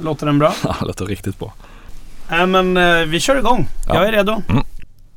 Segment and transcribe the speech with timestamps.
[0.00, 0.54] låter den bra?
[0.64, 1.52] Ja, låter riktigt bra.
[2.30, 3.68] Nej men eh, vi kör igång.
[3.88, 3.94] Ja.
[3.94, 4.42] Jag är redo.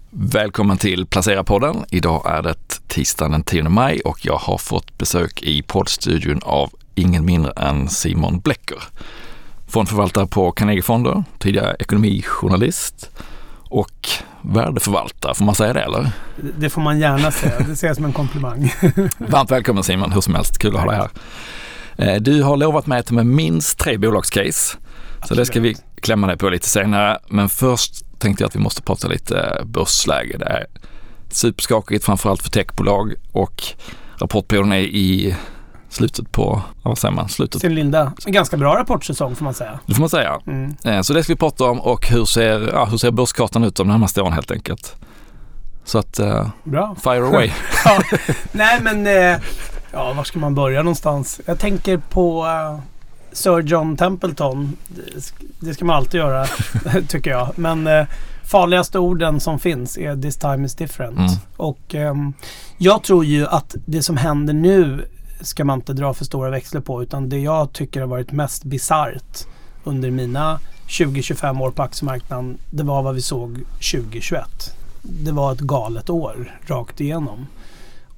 [0.09, 1.85] Välkommen till Placera-podden.
[1.89, 2.55] Idag är det
[2.88, 7.89] tisdagen den 10 maj och jag har fått besök i poddstudion av ingen mindre än
[7.89, 8.78] Simon Blecker.
[9.67, 13.10] Fondförvaltare på Carnegie Fonder, tidigare ekonomijournalist
[13.63, 14.10] och
[14.42, 16.02] värdeförvaltare, får man säga det eller?
[16.02, 16.12] Det-
[16.58, 17.59] Det får man gärna säga.
[17.59, 18.73] Det ser jag som en komplimang.
[19.18, 21.09] Varmt välkommen Simon, hur som helst, kul att ha dig här.
[22.02, 24.77] Eh, Du har lovat mig att ta med minst tre bolagscase,
[25.27, 27.20] så det ska vi klämma dig på lite senare.
[27.30, 30.38] Men först tänkte jag att vi måste prata lite börsläge.
[30.38, 30.66] Det är
[31.30, 33.63] superskakigt, framförallt för techbolag och
[34.17, 35.35] rapportperioden är i
[35.89, 38.13] slutet på, vad säger man, slutet, Sin Linda.
[38.25, 39.80] En ganska bra rapportsäsong får man säga.
[39.86, 40.39] det får man säga.
[40.47, 40.75] Mm.
[40.83, 43.75] Eh, Så det ska vi prata om och hur ser, ja, hur ser börskartan ut
[43.75, 44.95] de närmaste åren helt enkelt.
[45.83, 46.95] Så att, eh, Bra.
[47.03, 47.52] fire away.
[47.86, 48.02] Ja.
[48.52, 49.39] Nej men, eh,
[49.91, 51.41] ja var ska man börja någonstans?
[51.45, 52.80] Jag tänker på eh,
[53.31, 54.77] Sir John Templeton.
[54.88, 56.45] Det sk- Det ska man alltid göra
[57.08, 57.50] tycker jag.
[57.55, 58.05] Men eh,
[58.44, 61.17] farligaste orden som finns är this time is different.
[61.17, 61.31] Mm.
[61.58, 62.33] Och ehm,
[62.78, 65.06] jag tror ju att det som händer nu
[65.42, 67.03] ska man inte dra för stora växlar på.
[67.03, 69.45] Utan det jag tycker har varit mest bisarrt
[69.83, 72.58] under mina 20-25 år på aktiemarknaden.
[72.70, 73.59] Det var vad vi såg
[73.92, 74.44] 2021.
[75.02, 77.48] Det var ett galet år rakt igenom.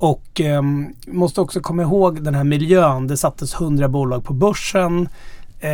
[0.03, 3.07] Och ehm, måste också komma ihåg den här miljön.
[3.07, 5.09] Det sattes 100 bolag på börsen.
[5.59, 5.71] Eh,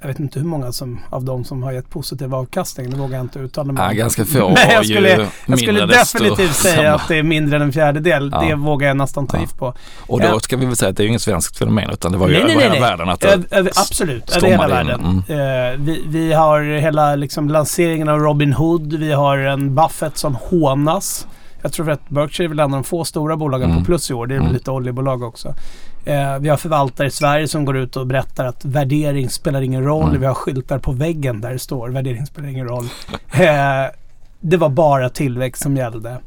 [0.00, 2.90] jag vet inte hur många som, av dem som har gett positiv avkastning.
[2.90, 3.96] Det vågar jag inte uttala mig Ja, om.
[3.96, 4.48] ganska få.
[4.54, 6.94] Men jag skulle, jag skulle definitivt säga sämre.
[6.94, 8.30] att det är mindre än en fjärdedel.
[8.32, 8.40] Ja.
[8.48, 9.40] Det vågar jag nästan ta Ja.
[9.40, 9.74] gift på.
[10.06, 10.40] Och då Ja.
[10.40, 12.32] ska vi väl säga att det är ju inget svenskt fenomen utan det var ju
[12.32, 12.80] Nej, över nej, hela nej.
[12.80, 14.70] världen att Över, över, absolut, över hela in.
[14.70, 15.22] världen.
[15.28, 15.72] Mm.
[15.72, 18.92] Eh, vi, vi har hela liksom, lanseringen av Robin Hood.
[18.94, 21.26] Vi har en Buffett som hånas.
[21.64, 23.78] Jag tror att Berkshire är väl en av de få stora bolagen Mm.
[23.82, 24.26] på plus i år.
[24.26, 24.52] Det är Mm.
[24.52, 25.54] lite oljebolag också.
[26.04, 29.84] Eh, vi har förvaltare i Sverige som går ut och berättar att värdering spelar ingen
[29.84, 30.08] roll.
[30.08, 30.20] Mm.
[30.20, 32.84] Vi har skyltar på väggen där det står värdering spelar ingen roll.
[33.32, 33.92] Eh,
[34.40, 36.18] det var bara tillväxt som gällde.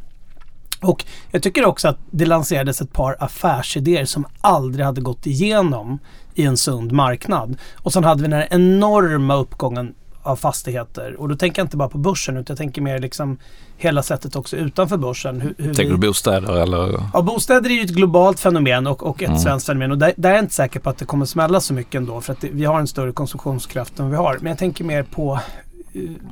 [0.82, 6.00] Och jag tycker också att det lanserades ett par affärsidéer som aldrig hade gått igenom
[6.36, 7.58] i en sund marknad.
[7.76, 9.94] Och sen hade vi den här enorma uppgången
[10.28, 11.16] av fastigheter.
[11.20, 13.38] Och då tänker jag inte bara på börsen utan jag tänker mer liksom
[13.78, 15.42] hela sättet också utanför börsen.
[15.42, 17.02] Hur, hur Tänker du vi, bostäder eller?
[17.14, 19.40] ja, bostäder är ju ett globalt fenomen och, och ett Mm.
[19.40, 19.92] svenskt fenomen.
[19.92, 22.22] Och där, där är jag inte säker på att det kommer smälla så mycket ändå.
[22.22, 24.38] För att det, vi har en större konsumtionskraft än vi har.
[24.42, 25.40] Men jag tänker mer på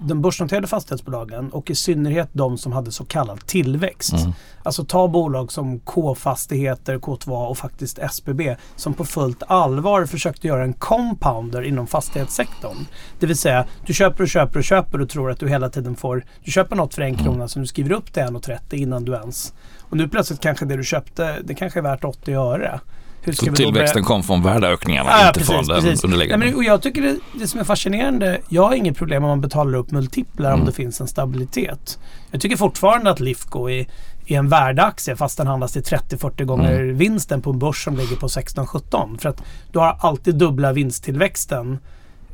[0.02, 4.14] de börsnoterade fastighetsbolagen och i synnerhet de som hade så kallad tillväxt.
[4.14, 4.32] Mm.
[4.64, 10.64] Alltså ta bolag som K-fastigheter, K2 och faktiskt SBB som på fullt allvar försökte göra
[10.64, 12.78] en compounder inom fastighetssektorn.
[13.20, 15.96] Det vill säga, du köper och köper och köper och tror att du hela tiden
[15.96, 16.26] får...
[16.44, 19.54] Du köper något för en krona som du skriver upp till 1,30 innan du ens...
[19.90, 22.80] Och nu plötsligt kanske det du köpte, det kanske är värt 80 öre.
[23.26, 26.04] Hur Så vi tillväxten kom från värdeökningarna, Ja, inte precis, från den precis.
[26.04, 26.46] Nej, underliggande.
[26.46, 29.42] men, och jag tycker det, det som är fascinerande, jag har inget problem om man
[29.42, 30.66] betalar upp multiplar om Mm.
[30.66, 32.00] det finns en stabilitet.
[32.32, 33.86] Jag tycker fortfarande att Lifco är,
[34.28, 36.98] är en värdeaktie fast den handlas till 30-40 gånger Mm.
[36.98, 39.18] vinsten på en börs som ligger på 16-17.
[39.18, 41.80] För att du har alltid dubbla vinsttillväxten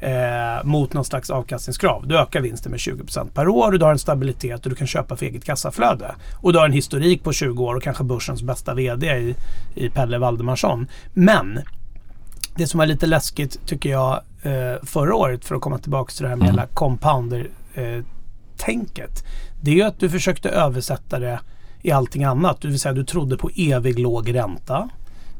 [0.01, 2.07] eh, mot någon slags avkastningskrav.
[2.07, 4.87] Du ökar vinsten med 20% per år och du har en stabilitet och du kan
[4.87, 6.15] köpa för eget kassaflöde.
[6.35, 9.35] Och du har en historik på 20 år och kanske börsens bästa VD i,
[9.75, 10.87] i Pelle Valdemarsson.
[11.13, 11.59] Men
[12.55, 16.23] det som var lite läskigt tycker jag eh, förra året för att komma tillbaka till
[16.23, 16.55] det här med Mm.
[16.55, 19.23] hela compounder-tänket.
[19.61, 21.39] det är att du försökte översätta det
[21.81, 22.61] i allting annat.
[22.61, 24.89] Det vill säga du trodde på evig låg ränta.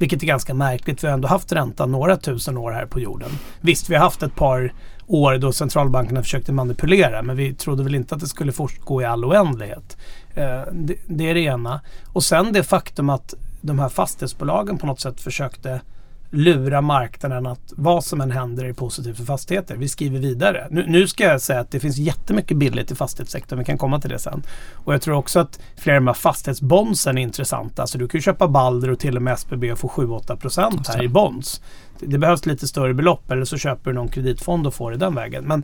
[0.02, 1.04] Vilket är ganska märkligt.
[1.04, 3.30] Vi har ändå haft ränta några tusen år här på jorden.
[3.62, 4.74] Visst, vi har haft ett par
[5.08, 7.22] år då centralbankerna försökte manipulera.
[7.22, 9.98] Men vi trodde väl inte att det skulle fortgå i all oändlighet.
[10.36, 11.82] Eh, det, det är det ena.
[12.14, 15.82] Och sen det faktum att de här fastighetsbolagen på något sätt försökte
[16.32, 19.76] lura marknaden att vad som än händer är positivt för fastigheter.
[19.76, 20.68] Vi skriver vidare.
[20.70, 23.60] Nu, nu ska jag säga att det finns jättemycket billigt i fastighetssektorn.
[23.60, 24.44] Vi kan komma till det sen.
[24.74, 27.82] Och jag tror också att flera av de här fastighetsbondsen är intressanta.
[27.82, 30.88] Alltså du kan ju köpa Balder och till och med SBB och få 7-8 procent
[30.88, 31.62] här i bonds.
[32.00, 34.98] Det, det behövs lite större belopp eller så köper du någon kreditfond och får det
[34.98, 35.44] den vägen.
[35.44, 35.64] Men,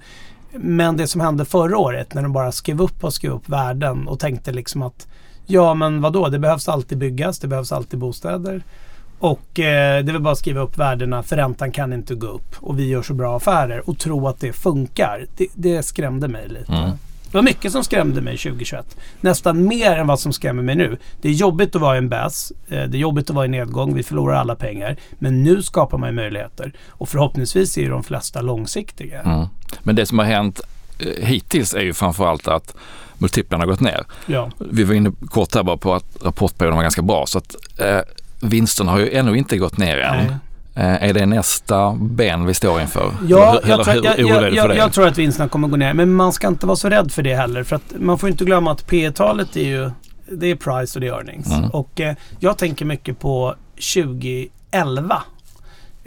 [0.51, 4.07] men det som hände förra året när de bara skrev upp och skrev upp värden
[4.07, 5.07] och tänkte liksom att
[5.45, 8.63] ja men vadå, det behövs alltid byggas, det behövs alltid bostäder.
[9.19, 12.55] Och eh, det väl bara att skriva upp värdena för räntan kan inte gå upp
[12.59, 15.25] och vi gör så bra affärer och tro att det funkar.
[15.37, 16.71] Det, det skrämde mig lite.
[16.73, 16.89] Mm.
[17.31, 18.97] Det var mycket som skrämde mig 2021.
[19.21, 20.97] Nästan mer än vad som skrämmer mig nu.
[21.21, 22.51] Det är jobbigt att vara i en bäs.
[22.67, 23.93] eh, Det är jobbigt att vara i nedgång.
[23.93, 24.95] Vi förlorar alla pengar.
[25.19, 26.73] Men nu skapar man möjligheter.
[26.89, 29.21] Och förhoppningsvis är ju de flesta långsiktiga.
[29.21, 29.45] Mm.
[29.83, 30.61] Men det som har hänt
[30.99, 32.75] eh, hittills är ju framförallt att
[33.17, 34.03] multiplarna har gått ner.
[34.25, 34.51] Ja.
[34.71, 37.99] Vi var inne kort här bara på att rapportperioden var ganska bra så att eh,
[38.41, 40.17] vinsterna har ju ännu inte gått ner än.
[40.17, 40.37] Nej.
[40.75, 43.11] Eh, är det nästa ben vi står inför?
[43.27, 45.93] Ja, Eller jag, tror, jag, jag, jag, jag tror att vinsterna kommer gå ner.
[45.93, 47.63] Men man ska inte vara så rädd för det heller.
[47.63, 49.91] För att man får inte glömma att P talet är ju
[50.31, 51.51] det är price och det är earnings.
[51.51, 51.69] Mm.
[51.69, 55.23] Och eh, jag tänker mycket på 2011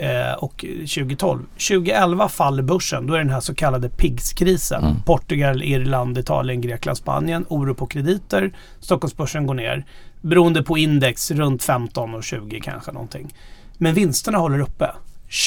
[0.01, 1.43] eh, och 2012.
[1.69, 3.07] 2011 faller börsen.
[3.07, 4.85] Då är den här så kallade PIGS-krisen.
[4.85, 5.03] Mm.
[5.03, 7.45] Portugal, Irland, Italien, Grekland, Spanien.
[7.49, 8.53] Oro på krediter.
[8.81, 9.87] Stockholmsbörsen går ner.
[10.21, 13.35] Beroende på index runt 15 och 20 kanske någonting.
[13.79, 14.91] Men vinsterna håller uppe.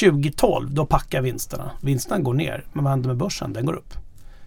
[0.00, 1.70] 2012, då packar vinsterna.
[1.80, 2.64] Vinsterna går ner.
[2.72, 3.52] Men vad händer med börsen?
[3.52, 3.94] Den går upp.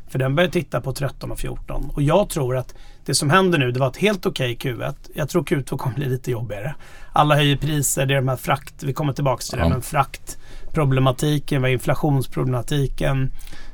[0.07, 1.91] För den börjar titta på 13 och 14.
[1.93, 2.75] Och jag tror att
[3.07, 4.95] det som händer nu, det var ett helt okej Q1.
[5.13, 6.75] Jag tror Q2 kommer bli lite jobbigare.
[7.13, 9.69] Alla höjer priser, det är de här frakt, vi kommer tillbaka till det, Ja.
[9.69, 13.31] men fraktproblematiken, har inflationsproblematiken.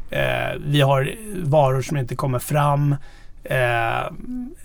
[0.10, 1.12] Eh, vi har
[1.44, 2.96] varor som inte kommer fram.
[3.44, 4.12] Eh,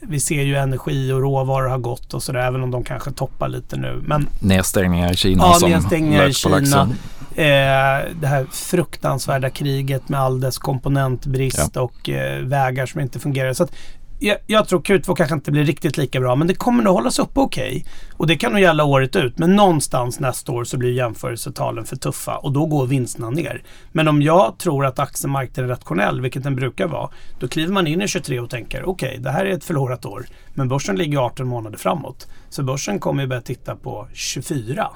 [0.00, 3.49] vi ser ju energi och råvaror har gått och sådär, även om de kanske toppar
[3.49, 4.03] lite nu.
[4.06, 6.88] Men Nedstängningar i Kina Ja, som nedstängningar i Kina.
[7.35, 13.53] Eh, det här fruktansvärda kriget med all dess komponentbrist och eh, vägar som inte fungerar.
[13.53, 13.73] Så att
[14.19, 17.19] jag, jag tror Q2 kanske inte blir riktigt lika bra men det kommer nog hållas
[17.19, 17.87] uppe okej.
[18.12, 19.38] Och det kan nog gälla året ut.
[19.38, 23.62] Men någonstans nästa år så blir jämförelsetalen för tuffa och då går vinsterna ner.
[23.93, 27.11] Men om jag tror att aktiemarknaden är rationell, vilket den brukar vara,
[27.41, 30.26] då kliver man in i 23 och tänker okej, det här är ett förlorat år.
[30.55, 32.29] Men börsen ligger 18 månader framåt.
[32.49, 34.88] Så börsen kommer ju börja titta på 24.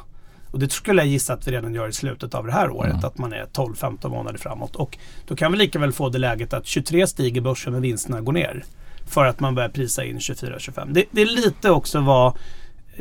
[0.50, 2.92] Och det skulle jag gissa att vi redan gör i slutet av det här året.
[2.92, 3.04] Mm.
[3.04, 4.76] Att man är 12-15 månader framåt.
[4.76, 8.20] Och då kan vi lika väl få det läget att 23 stiger börsen men vinsterna
[8.20, 8.64] går ner.
[9.12, 10.92] För att man börjar prisa in 24-25.
[10.92, 12.38] Det, det är lite också vad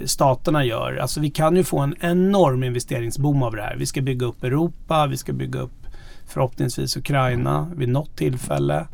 [0.06, 0.96] staterna gör.
[0.96, 3.76] Alltså vi kan ju få en enorm investeringsboom av det här.
[3.76, 5.86] Vi ska bygga upp Europa, vi ska bygga upp
[6.28, 8.88] förhoppningsvis Ukraina vid något tillfälle.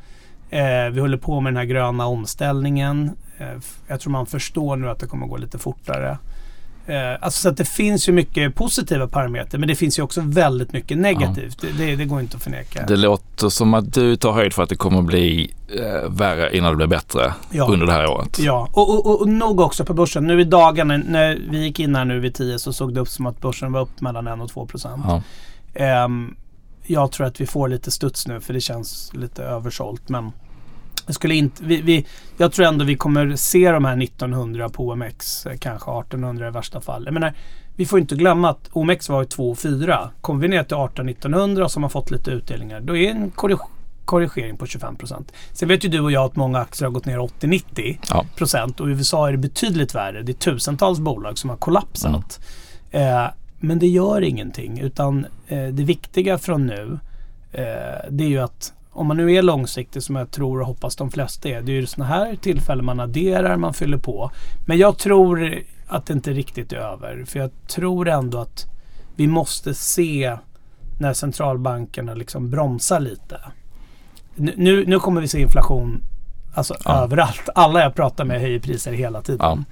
[0.49, 3.11] Eh, vi håller på med den här gröna omställningen.
[3.37, 6.17] Eh, jag tror man förstår nu att det kommer gå lite fortare.
[6.87, 10.21] Eh, alltså så att det finns ju mycket positiva parametrar men det finns ju också
[10.21, 11.61] väldigt mycket negativt.
[11.61, 12.85] Det, det, det går inte att förneka.
[12.87, 16.71] Det låter som att du tar höjd för att det kommer bli eh, värre innan
[16.71, 17.67] det blir bättre Ja.
[17.71, 18.39] under det här året.
[18.39, 20.27] Ja, och, och, och, och nog också på börsen.
[20.27, 23.09] Nu i dagarna när vi gick in här nu vid 10 så såg det upp
[23.09, 25.03] som att börsen var upp mellan 1 och 2 procent.
[25.07, 25.21] Ja.
[25.73, 26.35] Ehm,
[26.85, 30.09] jag tror att vi får lite studs nu för det känns lite översålt.
[30.09, 30.31] Men
[31.07, 32.05] jag, skulle inte, vi, vi,
[32.37, 36.51] jag tror ändå vi kommer se de här 1900 på OMX, eh, kanske 1800 i
[36.51, 37.05] värsta fall.
[37.05, 37.33] Jag menar,
[37.75, 40.09] vi får inte glömma att OMX var ju 2 och 4.
[40.21, 42.79] Kommer vi ner till 18-1900 så har fått lite utdelningar.
[42.81, 43.59] Då är en korrig-
[44.05, 45.31] korrigering på 25 procent.
[45.53, 48.25] Sen vet ju du och jag att många aktier har gått ner 80-90 Ja.
[48.35, 50.21] procent och i USA är det betydligt värre.
[50.23, 52.39] Det är tusentals bolag som har kollapsat.
[52.91, 53.07] Mm.
[53.23, 56.99] Eh, men det gör ingenting utan eh, det viktiga från nu
[57.51, 57.63] eh,
[58.09, 61.11] det är ju att om man nu är långsiktig som jag tror och hoppas de
[61.11, 61.61] flesta är.
[61.61, 64.31] Det är ju sådana här tillfällen man adderar, man fyller på.
[64.65, 67.25] Men jag tror att det inte riktigt är över.
[67.25, 68.65] För jag tror ändå att
[69.15, 70.37] vi måste se
[70.99, 73.39] när centralbankerna liksom bromsar lite.
[74.35, 76.03] Nu, nu, kommer vi se inflation
[76.53, 77.03] alltså Ja.
[77.03, 77.49] överallt.
[77.55, 79.65] Alla jag pratar med höjer priser hela tiden.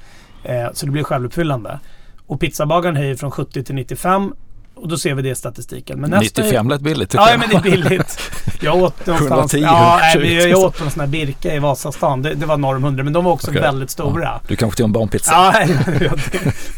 [0.43, 0.51] Ja.
[0.51, 1.79] Eh, så det blir självuppfyllande.
[2.27, 4.33] Och pizzabagaren höjer från 70 till 95
[4.75, 5.99] och då ser vi det i statistiken.
[5.99, 7.39] Men nästa 95 lät billigt tycker Ja, jag.
[7.39, 8.19] men det är billigt.
[8.61, 9.53] Jag åt någonstans.
[9.53, 10.49] 110, ja, nej, jag, 120.
[10.49, 12.21] jag åt på en sån här Birka i Vasastan.
[12.21, 13.61] Det, det var norr om 100 men de var också Okej.
[13.61, 14.39] väldigt stora.
[14.47, 15.31] Du kanske tog en barnpizza?
[15.33, 15.53] Ja,
[16.01, 16.11] ja,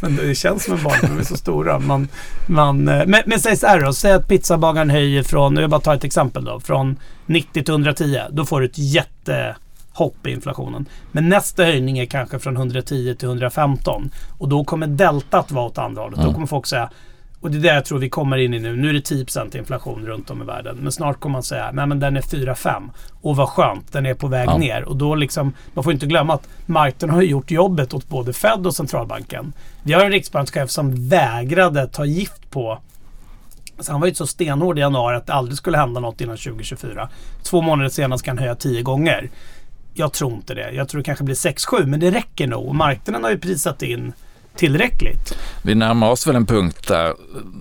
[0.01, 1.79] men det känns som en barn, de är så stora.
[1.79, 2.07] Man,
[2.47, 5.81] man, eh, men, men säg så här då, säg att pizzabagaren höjer från, jag bara
[5.81, 8.19] tar ett exempel då, från 90 till 110.
[8.31, 10.85] Då får du ett jättehopp i inflationen.
[11.11, 14.09] Men nästa höjning är kanske från 110 till 115.
[14.37, 16.17] Och då kommer deltat vara åt andra hållet.
[16.17, 16.33] Då Mm.
[16.33, 16.89] kommer folk säga,
[17.41, 18.75] och det är det jag tror vi kommer in i nu.
[18.75, 20.77] Nu är det 10% inflation runt om i världen.
[20.81, 22.89] Men snart kommer man säga, nej men den är 4-5.
[23.21, 24.57] Och vad skönt, den är på väg Ja.
[24.57, 24.83] ner.
[24.83, 28.67] Och då liksom, man får inte glömma att marknaden har gjort jobbet åt både Fed
[28.67, 29.53] och centralbanken.
[29.83, 32.79] Vi har en riksbankschef som vägrade ta gift på
[33.79, 36.37] så han var ju så stenhård i januari att det aldrig skulle hända något innan
[36.37, 37.09] 2024.
[37.43, 39.29] Två månader senare ska han höja tio gånger.
[39.93, 40.71] Jag tror inte det.
[40.71, 42.75] Jag tror det kanske blir 6-7 men det räcker nog.
[42.75, 44.13] Marknaden har ju prisat in
[44.57, 45.37] tillräckligt.
[45.61, 47.13] Vi närmar oss väl en punkt där,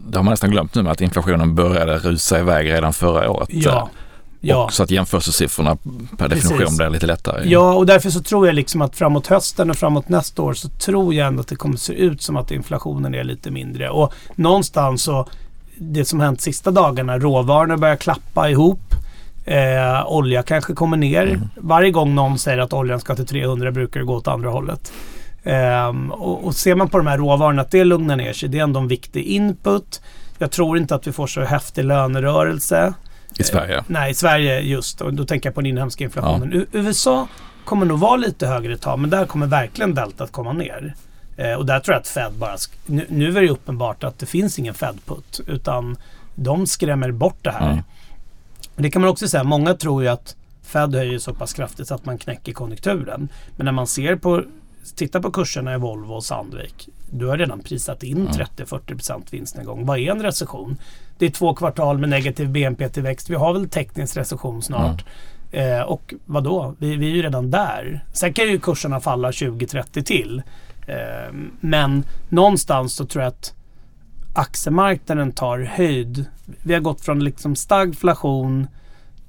[0.09, 3.49] det har man nästan glömt nu, att inflationen började rusa iväg redan förra året.
[3.53, 3.91] Ja.
[4.41, 4.65] Ja.
[4.65, 5.77] Och så att jämförelsesiffrorna
[6.19, 6.77] per definition Precis.
[6.77, 7.49] blir lite lättare.
[7.51, 10.69] Ja, och därför så tror jag liksom att framåt hösten och framåt nästa år så
[10.69, 13.91] tror jag ändå att det kommer se ut som att inflationen är lite mindre.
[13.91, 15.29] Och någonstans så,
[15.77, 18.81] det som hänt sista dagarna, råvarorna börjar klappa ihop.
[19.45, 21.27] Eh, olja kanske kommer ner.
[21.27, 21.49] Mm.
[21.57, 24.93] Varje gång någon säger att oljan ska till 300 brukar det gå åt andra hållet.
[25.47, 28.59] Ehm, och, och ser man på de här råvarorna att det lugnar ner sig, det
[28.59, 30.01] är ändå en viktig input.
[30.39, 32.95] Jag tror inte att vi får så häftig lönerörelse.
[33.39, 33.85] I Sverige.
[33.87, 35.01] Nej, i Sverige just.
[35.01, 36.53] Och då tänker jag på den inhemska inflationen.
[36.53, 37.29] U- USA
[37.65, 40.95] kommer nog vara lite högre ett tag, men där kommer verkligen deltat komma ner.
[41.37, 42.57] Eh, och där tror jag att Fed bara...
[42.87, 45.41] Nu, nu är det uppenbart att det finns ingen Fed-putt.
[45.47, 45.97] Utan
[46.35, 47.71] de skrämmer bort det här.
[47.71, 47.83] Mm.
[48.77, 49.45] Det kan man också säga.
[49.45, 53.29] Många tror ju att Fed höjer så pass kraftigt så att man knäcker konjunkturen.
[53.57, 54.43] Men när man ser på...
[54.95, 56.89] Tittar på kurserna i Volvo och Sandvik.
[57.11, 59.87] Du har redan prisat in 30-40% vinstnedgång.
[59.87, 60.77] Vad är en recession?
[61.19, 63.31] Det är två kvartal med negativ BNP-tillväxt.
[63.31, 65.05] Vi har väl teknisk recession snart.
[65.51, 66.75] Eh, och vad då?
[66.79, 68.05] Vi, vi är ju redan där.
[68.13, 70.43] Sen kan ju kurserna falla 20-30 till.
[70.87, 73.55] Eh, men någonstans så tror jag att
[74.35, 76.25] aktiemarknaden tar höjd.
[76.63, 78.67] Vi har gått från liksom stagflation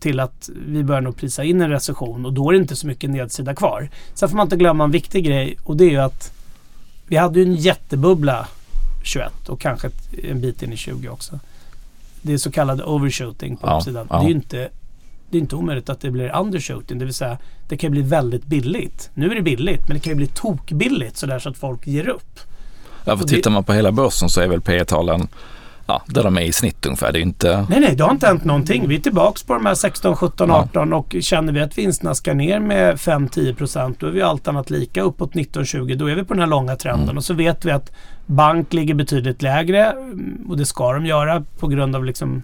[0.08, 2.88] till att vi börjar nog prisa in en recession och då är det inte så
[2.88, 3.90] mycket nedsida kvar.
[4.14, 6.32] Sen får man inte glömma en viktig grej och det är ju att
[7.08, 8.48] vi hade ju en jättebubbla
[9.04, 9.90] 21 och kanske
[10.24, 11.40] en bit in i 20 också.
[12.22, 14.08] Det är så kallad overshooting på Ja, uppsidan.
[14.10, 14.18] ja.
[14.20, 14.70] Det är ju inte
[15.30, 17.00] det är inte omöjligt att det blir undershooting.
[17.00, 17.38] Det vill säga
[17.70, 19.10] det kan bli väldigt billigt.
[19.14, 22.08] Nu är det billigt men det kan ju bli tokbilligt sådär så att folk ger
[22.08, 22.40] upp.
[23.06, 25.28] Ja, för Och det- tittar man på hela börsen så är väl P talen
[25.88, 27.12] ja, där de är i snitt ungefär.
[27.12, 27.66] Det är inte...
[27.70, 28.88] Nej, nej, det har inte hänt någonting.
[28.88, 30.56] Vi är tillbaks på de här 16, 17, Ja.
[30.56, 34.48] 18 och känner vi att vinsterna ska ner med 5-10 procent då är vi allt
[34.48, 35.96] annat lika uppåt 19, 20.
[35.96, 37.18] Då är vi på den här långa trenden Mm.
[37.18, 37.92] och så vet vi att
[38.26, 42.42] bank ligger betydligt lägre mm, och det ska de göra på grund av liksom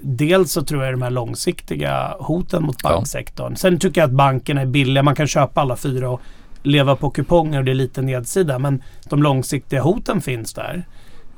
[0.00, 2.88] Dels så tror jag de här långsiktiga hoten mot Ja.
[2.88, 3.56] banksektorn.
[3.56, 5.02] Sen tycker jag att bankerna är billiga.
[5.02, 6.20] Man kan köpa alla fyra och
[6.62, 8.58] leva på kuponger och det är lite nedsida.
[8.58, 10.86] Men de långsiktiga hoten finns där.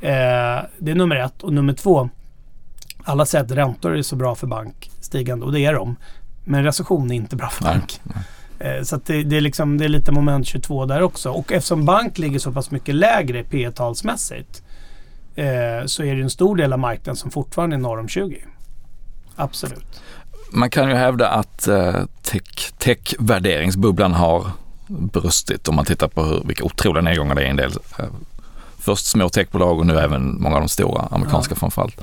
[0.00, 1.42] Eh, det är nummer ett.
[1.42, 2.08] Och nummer två.
[3.04, 5.96] Alla säger att räntor är så bra för bank stigande och det är de.
[6.44, 8.00] Men recession är inte bra för Nej, bank.
[8.58, 11.30] Eh, så det, det, är liksom, det är lite moment 22 där också.
[11.30, 14.62] Och eftersom bank ligger så pass mycket lägre P talsmässigt
[15.34, 18.44] eh, så är det en stor del av marknaden som fortfarande är norr om 20.
[19.36, 20.00] Absolut.
[20.52, 24.46] Man kan ju hävda att eh, tech- tech-värderingsbubblan har
[24.88, 27.72] brustit om man tittar på hur, vilka otroliga nedgångar det är i en del.
[28.80, 31.58] Först små techbolag och nu även många av de stora amerikanska Ja.
[31.60, 32.00] framförallt.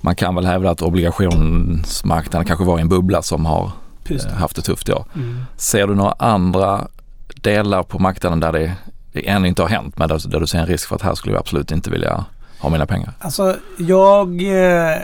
[0.00, 3.70] Man kan väl hävda att obligationsmarknaden kanske var i en bubbla som har
[4.04, 5.04] Just eh, haft det tufft år.
[5.14, 5.44] Mm.
[5.56, 6.88] Ser du några andra
[7.34, 8.72] delar på marknaden där det,
[9.12, 11.14] det ännu inte har hänt men där, där du ser en risk för att här
[11.14, 12.24] skulle jag absolut inte vilja
[12.58, 13.12] ha mina pengar?
[13.18, 14.42] Alltså, jag...
[14.42, 14.98] Eh,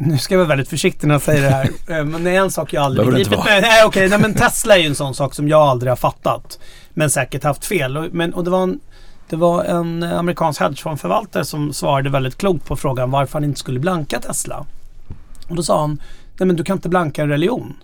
[0.00, 1.68] nu ska jag vara väldigt försiktig när jag säger det här.
[1.98, 3.38] Eh, men det är en sak jag aldrig begripit.
[3.46, 4.08] Nej, okej.
[4.08, 6.58] Nej, men Tesla är ju en sån sak som jag aldrig har fattat.
[6.94, 8.10] Men säkert haft fel.
[8.12, 8.80] Men, och det var en...
[9.28, 13.60] Det var en eh, amerikansk hedgefondförvaltare som svarade väldigt klokt på frågan varför han inte
[13.60, 14.66] skulle blanka Tesla.
[15.48, 16.00] Och då sa han,
[16.38, 17.74] nej men du kan inte blanka en religion.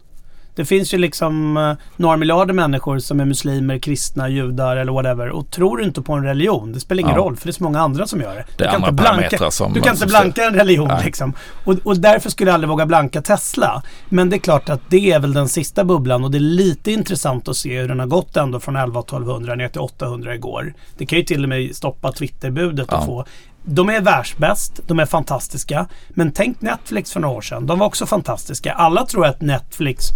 [0.54, 5.28] Det finns ju liksom eh, några miljarder människor som är muslimer, kristna, judar eller whatever.
[5.28, 7.20] Och tror du inte på en religion, det spelar ingen Ja.
[7.20, 8.44] roll för det är så många andra som gör det.
[8.58, 8.88] Det är du kan andra
[9.24, 9.72] inte blanka, som...
[9.72, 11.04] du kan inte blanka en religion Nej.
[11.04, 11.32] liksom.
[11.64, 13.82] Och, och därför skulle jag aldrig våga blanka Tesla.
[14.08, 16.92] Men det är klart att det är väl den sista bubblan och det är lite
[16.92, 20.74] intressant att se hur den har gått ändå från 11-1200 ner till 800 igår.
[20.98, 23.06] Det kan ju till och med stoppa Twitterbudet och Ja.
[23.06, 23.24] få
[23.66, 25.86] de är världsbäst, de är fantastiska.
[26.08, 27.66] Men tänk Netflix för några år sedan.
[27.66, 28.72] De var också fantastiska.
[28.72, 30.06] Alla tror att Netflix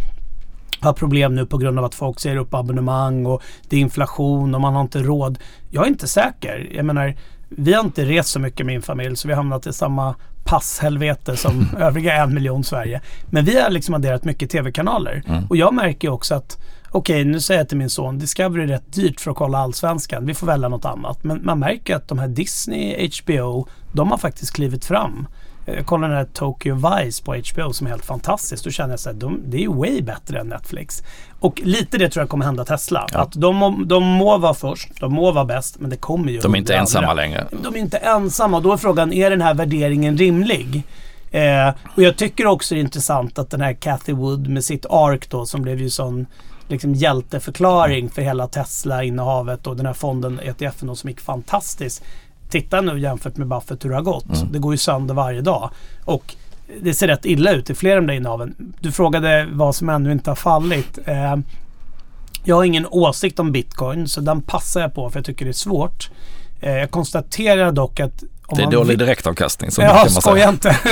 [0.80, 4.54] har problem nu på grund av att folk säger upp abonnemang och det är inflation
[4.54, 5.38] och man har inte råd.
[5.70, 6.68] Jag är inte säker.
[6.74, 7.16] Jag menar,
[7.48, 10.14] vi har inte rest så mycket med min familj så vi har hamnat i samma
[10.44, 13.00] passhelvete som övriga en miljon Sverige.
[13.26, 15.22] Men vi har liksom adderat mycket tv-kanaler.
[15.26, 15.44] Mm.
[15.46, 16.58] Och jag märker också att
[16.90, 20.26] Okej, nu säger jag till min son Discovery är rätt dyrt för att kolla Allsvenskan.
[20.26, 21.24] Vi får välja något annat.
[21.24, 25.26] Men man märker att de här Disney, HBO, de har faktiskt klivit fram.
[25.68, 28.64] Eh, Jag kollar den här Tokyo Vice på HBO som är helt fantastiskt.
[28.64, 31.02] Då känner jag så här, de, det är way bättre än Netflix.
[31.40, 33.06] Och lite det tror jag kommer hända Tesla.
[33.12, 33.18] Ja.
[33.18, 36.38] Att de, må- de må vara först, de må vara bäst, men det kommer ju
[36.40, 37.22] De är inte ensamma andra.
[37.22, 37.46] längre.
[37.62, 40.82] De är inte ensamma och då är frågan, är den här värderingen rimlig?
[41.30, 44.86] Eh, och jag tycker också det är intressant att den här Cathy Wood med sitt
[44.90, 46.26] ARK då som blev ju sån
[46.68, 52.04] liksom hjälteförklaring för hela Tesla-innehavet och den här fonden ETFen då, som gick fantastiskt.
[52.48, 54.36] Titta nu jämfört med Buffett hur det har gått.
[54.36, 54.52] Mm.
[54.52, 55.70] Det går ju sönder varje dag.
[56.04, 56.34] Och
[56.82, 58.74] det ser rätt illa ut i flera av de där innehaven.
[58.80, 60.98] Du frågade vad som ännu inte har fallit.
[61.06, 61.36] Eh,
[62.44, 65.50] jag har ingen åsikt om bitcoin så den passar jag på för jag tycker det
[65.50, 66.10] är svårt.
[66.60, 69.70] Eh, jag konstaterar dock att om Det är dålig vill- direktavkastning.
[69.70, 70.48] Så Ja, kan man säga.
[70.48, 70.76] inte.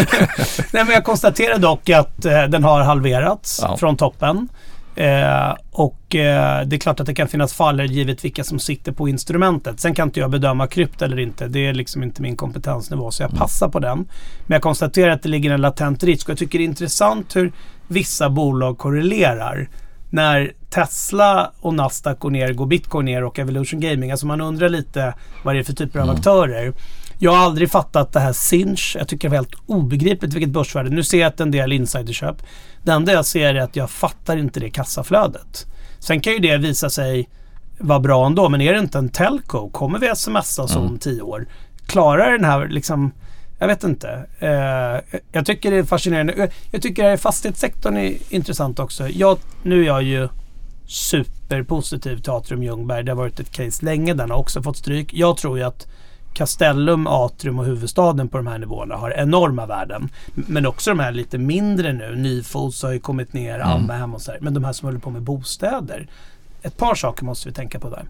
[0.73, 3.77] Nej, men jag konstaterar dock att eh, den har halverats Ja.
[3.77, 4.49] från toppen.
[4.97, 8.93] Eh, och eh, det är klart att det kan finnas faller givet vilka som sitter
[8.93, 9.81] på instrumentet.
[9.81, 11.47] Sen kan inte jag bedöma krypt eller inte.
[11.49, 13.39] Det är liksom inte min kompetensnivå så jag Mm.
[13.41, 13.99] passar på den.
[14.47, 17.37] Men jag konstaterar att det ligger en latent risk och jag tycker det är intressant
[17.37, 17.53] hur
[17.89, 19.69] vissa bolag korrelerar.
[20.11, 24.11] När Tesla och Nasdaq går ner, går Bitcoin ner och Evolution Gaming.
[24.11, 26.17] Alltså man undrar lite vad det är för typer av Mm.
[26.17, 26.73] aktörer.
[27.19, 28.97] Jag har aldrig fattat det här Sinch.
[28.99, 30.91] Jag tycker det är helt obegripligt vilket börsvärde.
[30.91, 32.37] Nu ser jag att en del insiderköp.
[32.83, 35.67] Det enda jag ser är att jag fattar inte det kassaflödet.
[35.99, 37.29] Sen kan ju det visa sig
[37.79, 38.49] vara bra ändå.
[38.49, 40.99] Men är det inte en telco, kommer vi smsa så om Mm.
[40.99, 41.47] tio år?
[41.87, 43.13] Klarar den här liksom
[43.59, 44.27] jag vet inte.
[44.39, 46.51] Eh, jag tycker det är fascinerande.
[46.71, 49.09] Jag- tycker att fastighetssektorn är intressant också.
[49.09, 50.29] Jag, nu är jag ju
[50.87, 53.05] superpositiv till Atrium Ljungberg.
[53.05, 54.15] Det har varit ett case länge.
[54.15, 55.15] Den har också fått stryk.
[55.15, 55.87] Jag tror ju att
[56.37, 60.09] Castellum, Atrium och huvudstaden på de här nivåerna har enorma värden.
[60.35, 62.17] Men också de här lite mindre nu.
[62.17, 63.69] Nyfos har ju kommit ner, Mm.
[63.69, 64.41] Amhem och så här.
[64.41, 66.09] Men de här som håller på med bostäder.
[66.63, 68.05] Ett par saker måste vi tänka på där.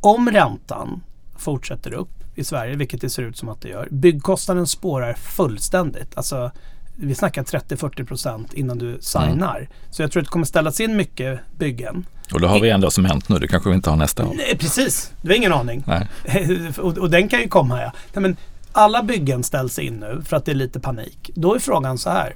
[0.00, 1.02] Om räntan
[1.36, 3.88] fortsätter upp i Sverige, vilket det ser ut som att det gör.
[3.90, 6.16] Byggkostnaden spårar fullständigt.
[6.16, 6.50] Alltså,
[6.96, 9.68] vi snackar 30-40 procent innan du signar.
[9.90, 12.06] Så jag tror att det kommer ställas in mycket byggen.
[12.32, 14.34] Och då har vi ändå cement nu, det kanske vi inte har nästa år.
[14.36, 15.84] Nej, precis, du har ingen aning.
[16.78, 17.92] Och, och den kan ju komma ja.
[18.12, 18.36] Nej, men
[18.72, 21.30] alla byggen ställs in nu för att det är lite panik.
[21.34, 22.34] Då är frågan så här.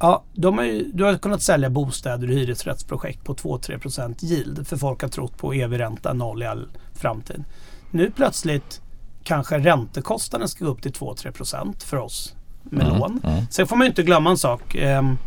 [0.00, 4.76] Ja, de har ju, du har kunnat sälja bostäder och hyresrättsprojekt på 2-3% yield för
[4.76, 7.44] folk har trott på evig ränta, noll i all framtid.
[7.90, 8.80] Nu plötsligt
[9.24, 13.20] kanske räntekostnaden ska gå upp till 2-3% för oss med Mm, lån.
[13.24, 13.44] mm.
[13.50, 14.74] Sen får man ju inte glömma en sak.
[14.74, 15.18] Ehm,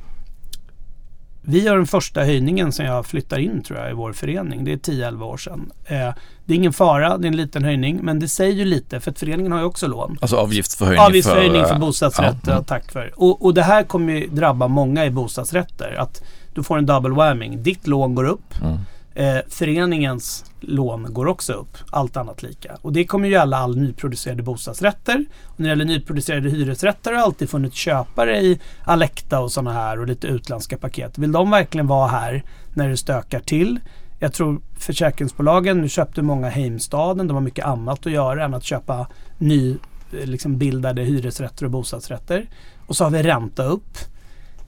[1.42, 4.64] vi gör den första höjningen som jag flyttar in tror jag i vår förening.
[4.64, 5.72] Det är 10-11 år sedan.
[5.86, 6.10] Eh,
[6.46, 8.00] det är ingen fara, det är en liten höjning.
[8.04, 10.18] Men det säger ju lite för att föreningen har ju också lån.
[10.22, 12.64] Alltså avgiftsförhöjning Avgiftshöjning för eh, bostadsrätter, ja, mm.
[12.64, 13.12] tack för.
[13.16, 15.96] Och, och det här kommer ju drabba många i bostadsrätter.
[16.00, 17.64] Att du får en double whamming.
[17.64, 18.62] Ditt lån går upp.
[18.62, 18.78] Mm.
[19.13, 22.77] Eh, föreningens lån går också upp, allt annat lika.
[22.82, 25.25] Och det kommer ju gälla all nyproducerade bostadsrätter.
[25.44, 29.74] Och när det gäller nyproducerade hyresrätter har det alltid funnits köpare i Alecta och sådana
[29.74, 31.18] här och lite utländska paket.
[31.18, 33.80] Vill de verkligen vara här när det stökar till?
[34.20, 38.63] Jag tror försäkringsbolagen, nu köpte många Heimstaden, de har mycket annat att göra än att
[38.63, 39.77] köpa ny
[40.12, 42.50] eh, liksom bildade hyresrätter och bostadsrätter.
[42.88, 43.98] Och så har vi ränta upp.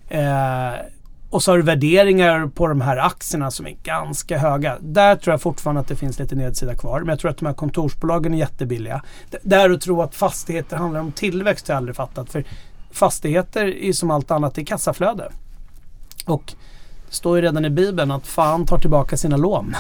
[0.09, 0.73] Eh,
[1.33, 4.77] och så har du värderingar på de här aktierna som är ganska höga.
[4.81, 6.99] Där tror jag fortfarande att det finns lite nedsida kvar.
[6.99, 9.01] Men jag tror att de här kontorsbolagen är jättebilliga.
[9.31, 12.29] D- där att tro att fastigheter handlar om tillväxt har jag aldrig fattat.
[12.29, 12.43] För
[12.91, 15.31] fastigheter är som allt annat, det är kassaflöde.
[16.25, 16.53] Och
[17.09, 19.75] det står ju redan i Bibeln att fan tar tillbaka sina lån.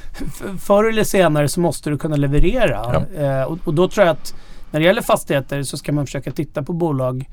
[0.60, 3.04] Förr eller senare så måste du kunna leverera.
[3.16, 4.34] Eh, och, och då tror jag att
[4.70, 7.28] när det gäller fastigheter så ska man försöka titta på bolag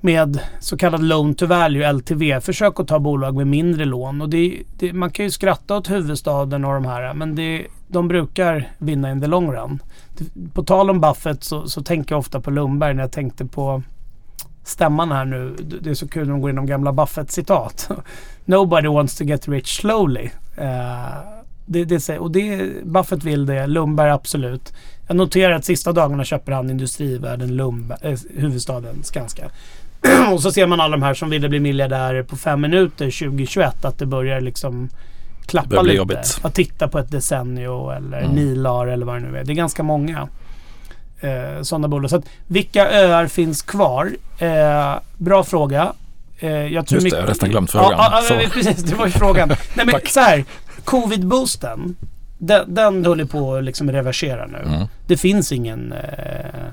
[0.00, 2.40] med så kallad loan to value, LTV.
[2.40, 4.22] Försök att ta bolag med mindre lån.
[4.22, 8.08] Och det, det, man kan ju skratta åt huvudstaden och de här men det, de
[8.08, 9.82] brukar vinna in the long run.
[10.52, 13.82] På tal om Buffett så, så tänker jag ofta på Lundberg när jag tänkte på
[14.64, 15.56] stämman här nu.
[15.80, 17.90] Det- är så kul när de går igenom gamla Buffett-citat.
[18.44, 20.30] Nobody wants to get rich slowly.
[20.58, 21.18] Uh,
[21.66, 24.72] det, det, säger- och det, Buffett vill det, Lundberg absolut.
[25.06, 29.50] Jag noterar att sista dagarna köper han Industrivärden, Lundberg, eh, huvudstaden Skanska.
[30.32, 33.84] och så ser man alla de här som ville bli miljardärer på fem minuter 2021
[33.84, 34.88] att det börjar liksom
[35.46, 35.96] klappa börjar lite.
[35.96, 36.38] jobbigt.
[36.42, 38.30] Att titta på ett Decennio eller Mm.
[38.36, 39.44] Nilar eller vad det nu är.
[39.44, 40.28] Det är ganska många
[41.20, 42.10] eh, sådana bolag.
[42.10, 44.10] Så att, vilka öar finns kvar?
[44.38, 45.92] Eh, bra fråga.
[46.38, 47.90] Eh, jag tror Just det, jag har nästan glömt frågan.
[47.92, 48.76] Ja, ja, ja, precis.
[48.76, 49.48] Det var ju frågan.
[49.74, 50.44] Nej, men så här.
[50.84, 51.96] Covid-boosten.
[52.38, 54.58] Den, den håller på att liksom reversera nu.
[54.66, 54.86] Mm.
[55.06, 55.92] Det finns ingen...
[55.92, 56.64] Eh,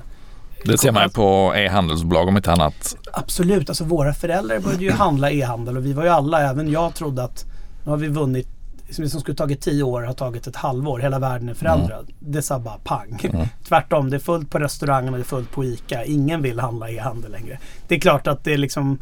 [0.66, 2.96] Det ser man ju på e-handelsbolag om inte annat.
[3.12, 6.94] Absolut, alltså våra föräldrar började ju handla e-handel och vi var ju alla, även jag
[6.94, 7.44] trodde att
[7.84, 8.48] nu har vi vunnit,
[8.90, 12.06] som det som skulle tagit tio år har tagit ett halvår, hela världen är förändrad.
[12.18, 13.18] Det sa bara pang.
[13.34, 13.46] Mm.
[13.68, 16.04] Tvärtom, det är fullt på restaurangerna, det är fullt på ICA.
[16.04, 17.58] Ingen vill handla e-handel längre.
[17.88, 18.98] Det är klart att det är liksom...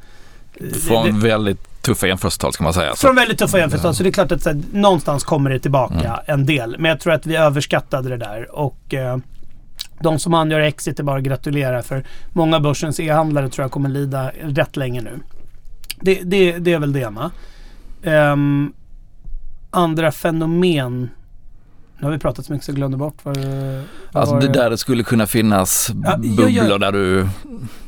[0.57, 2.92] eh, det- Från det, väldigt tuffa jämförelsetal ska man säga.
[2.96, 3.92] Från väldigt tuffa jämförelser.
[3.92, 6.20] Så det är klart att här, någonstans kommer det tillbaka Mm.
[6.27, 6.77] en del.
[6.79, 8.59] Men jag tror att vi överskattade det där.
[8.59, 9.16] Och eh,
[10.00, 11.83] de som angör exit är bara att gratulera.
[11.83, 15.20] För många av börsens e-handlare tror jag kommer lida rätt länge nu.
[16.00, 17.30] Det, det, det är väl det ena.
[18.02, 18.72] Um, ehm,
[19.70, 21.11] andra fenomen.
[21.98, 23.38] Nu har vi pratat så mycket så jag glömde bort vad,
[24.12, 26.78] alltså var det där det skulle kunna finnas Ja, ja, bubblor ja.
[26.78, 27.28] där du,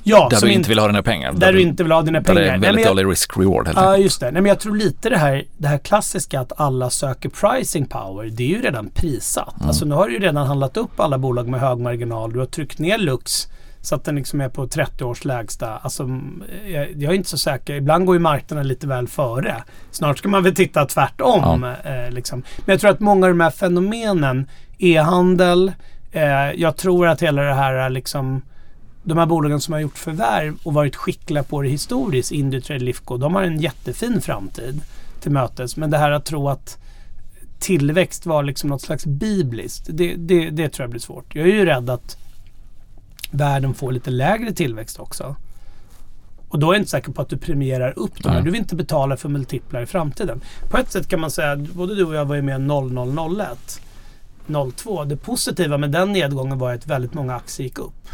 [0.04, 1.32] där du inte vill ha dina pengar.
[1.32, 2.42] Där du inte vill ha dina Där pengar.
[2.42, 4.30] det är väldigt dålig risk-reward helt Ja, just det.
[4.30, 8.30] Nej, men jag tror lite det här, det här klassiska att alla söker pricing power.
[8.32, 9.56] Det är ju redan prissatt.
[9.56, 9.68] Mm.
[9.68, 12.32] Alltså nu har du ju redan handlat upp alla bolag med hög marginal.
[12.32, 13.46] Du har tryckt ner Lux
[13.86, 15.76] så att den liksom är på 30 års lägsta.
[15.76, 16.20] Alltså,
[16.66, 17.74] jag, jag är inte så säker.
[17.74, 19.62] Ibland går ju marknaden lite väl före.
[19.90, 21.64] Snart ska man väl titta tvärtom.
[21.64, 22.42] Eh, liksom.
[22.58, 24.46] Men jag tror att många av de här fenomenen,
[24.78, 25.72] e-handel,
[26.12, 28.42] eh, jag tror att hela det här liksom
[29.02, 33.16] de här bolagen som har gjort förvärv och varit skickliga på det historiskt, Indutrade, Lifco,
[33.16, 34.80] de har en jättefin framtid
[35.20, 35.76] till mötes.
[35.76, 36.78] Men det här att tro att
[37.58, 41.34] tillväxt var liksom något slags bibliskt, det, det, det tror jag blir svårt.
[41.34, 42.25] Jag är ju rädd att
[43.36, 45.36] världen får lite lägre tillväxt också.
[46.48, 48.32] Och då är jag inte säker på att du premierar upp dem.
[48.44, 50.40] Du vill inte betala för multiplar i framtiden.
[50.70, 53.80] På ett sätt kan man säga både du och jag var ju med 0001.
[54.76, 55.04] 02.
[55.04, 58.08] Det positiva med den nedgången var att väldigt många aktier gick upp.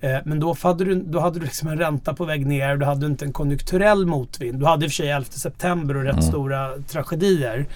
[0.00, 2.76] Eh, Men då hade du, då hade du liksom en ränta på väg ner.
[2.76, 4.58] Du hade inte en konjunkturell motvind.
[4.60, 6.22] Du hade i och för sig 11 september och rätt Mm.
[6.24, 7.66] stora tragedier.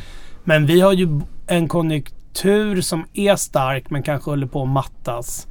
[0.44, 5.46] Men vi har ju en konjunktur som är stark men kanske håller på att mattas.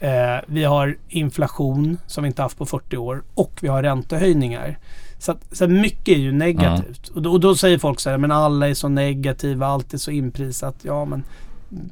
[0.00, 4.78] Eh, vi har inflation som vi inte haft på 40 år och vi har räntehöjningar.
[5.18, 7.08] Så, att, så mycket är ju negativt.
[7.08, 9.98] Och, då, och då säger folk så här, men alla är så negativa, allt är
[9.98, 10.74] så inprisat.
[10.82, 11.24] Ja, men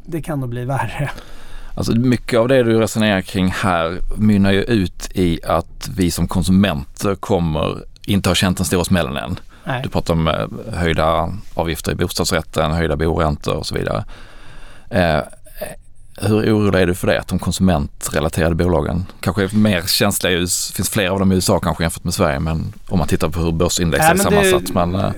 [0.06, 1.10] det kan nog bli värre.
[1.74, 6.28] Alltså mycket av det du resonerar kring här mynnar ju ut i att vi som
[6.28, 9.38] konsumenter kommer inte ha känt den stora smällen än.
[9.64, 9.82] Nej.
[9.82, 14.04] Du pratar om eh, höjda avgifter i bostadsrätten, höjda boräntor och så vidare.
[14.90, 15.20] Eh,
[16.16, 17.20] hur orolig är du för det?
[17.20, 21.34] Att de konsumentrelaterade bolagen kanske är mer känsliga, i US- finns fler av dem i
[21.34, 24.74] USA kanske jämfört med Sverige men om man tittar på hur börsindex är det- sammansatt.
[24.74, 25.10] Men, eh,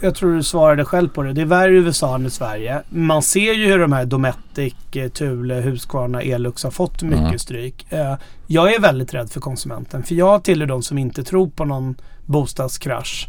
[0.00, 1.32] Jag tror du svarade själv på det.
[1.32, 2.82] Det är värre i USA än i Sverige.
[2.88, 7.38] Man ser ju hur de här Dometic, eh, Thule, Husqvarna, Elux har fått mycket Mm.
[7.38, 7.86] stryk.
[7.92, 8.14] Eh,
[8.46, 10.02] Jag är väldigt rädd för konsumenten.
[10.02, 11.94] För jag tillhör de som inte tror på någon
[12.26, 13.28] bostadskrasch.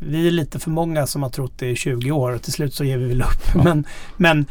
[0.00, 2.74] Vi är lite för många som har trott det i 20 år och till slut
[2.74, 3.42] så ger vi väl upp.
[3.54, 3.62] Ja.
[3.64, 3.84] Men,
[4.16, 4.46] men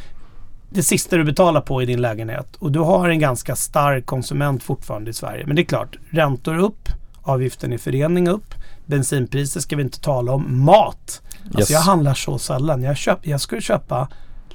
[0.76, 4.64] det sista du betalar på i din lägenhet och du har en ganska stark konsument
[4.64, 5.44] fortfarande i Sverige.
[5.48, 6.90] Men det är klart, räntor upp,
[7.22, 8.54] avgiften i förening upp,
[8.86, 11.22] bensinpriser ska vi inte tala om, mat.
[11.46, 11.70] Alltså Yes.
[11.70, 12.84] jag handlar så sällan.
[12.84, 14.08] Jag, köp, jag skulle köpa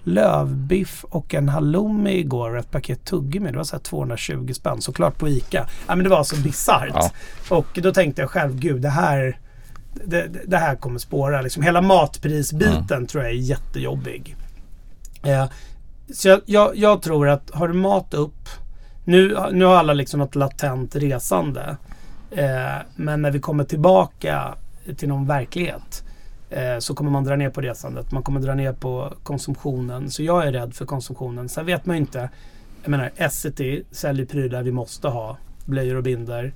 [0.04, 3.50] lövbiff och en halloumi igår och ett paket tuggummi.
[3.50, 5.66] Det var så här 220 spänn, såklart på ICA.
[5.88, 6.90] Ja, men det var så bisarrt.
[6.94, 7.10] Ja.
[7.56, 9.38] Och då tänkte jag själv, gud det här,
[10.04, 11.40] det, det här kommer spåra.
[11.42, 13.06] Liksom, hela matprisbiten Mm.
[13.06, 14.36] tror jag är jättejobbig.
[15.22, 15.44] Eh,
[16.14, 18.48] så jag, jag, jag tror att har du mat upp,
[19.04, 21.76] nu, nu har alla liksom något latent resande.
[22.30, 24.54] Eh, men när vi kommer tillbaka
[24.96, 26.04] till någon verklighet
[26.50, 28.12] eh, så kommer man dra ner på resandet.
[28.12, 30.10] Man kommer dra ner på konsumtionen.
[30.10, 31.48] Så jag är rädd för konsumtionen.
[31.48, 32.30] Sen vet man ju inte.
[32.82, 35.36] Jag menar Essity säljer prylar vi måste ha.
[35.64, 36.52] Blöjor och binder.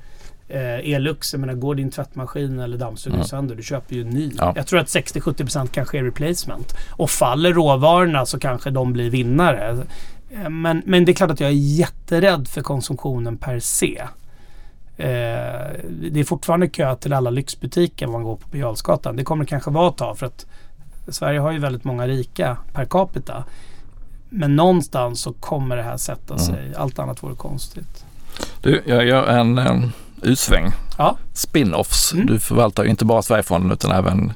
[0.48, 3.26] Eh, Elux, jag menar går din tvättmaskin eller dammsugare Mm.
[3.28, 4.32] sönder, du köper ju en ny.
[4.38, 4.52] Ja.
[4.56, 6.74] Jag tror att 60-70% kanske är replacement.
[6.90, 9.86] Och faller råvarorna så kanske de blir vinnare.
[10.30, 14.02] Eh, Men, men det är klart att jag är jätterädd för konsumtionen per se.
[14.96, 15.06] Eh,
[16.12, 19.16] det är fortfarande kö till alla lyxbutiker man går på Birger Jarlsgatan.
[19.16, 20.46] Det kommer kanske vara ett tag för att
[21.08, 23.44] Sverige har ju väldigt många rika per capita.
[24.30, 26.46] Men någonstans så kommer det här sätta Mm.
[26.46, 26.72] sig.
[26.76, 28.04] Allt annat vore konstigt.
[28.60, 29.92] Du, jag gör en um,
[30.24, 30.72] utsväng.
[30.98, 31.16] Ja.
[31.32, 32.12] Spin-offs.
[32.12, 32.26] Mm.
[32.26, 34.32] Du förvaltar ju inte bara Sverigefonden utan även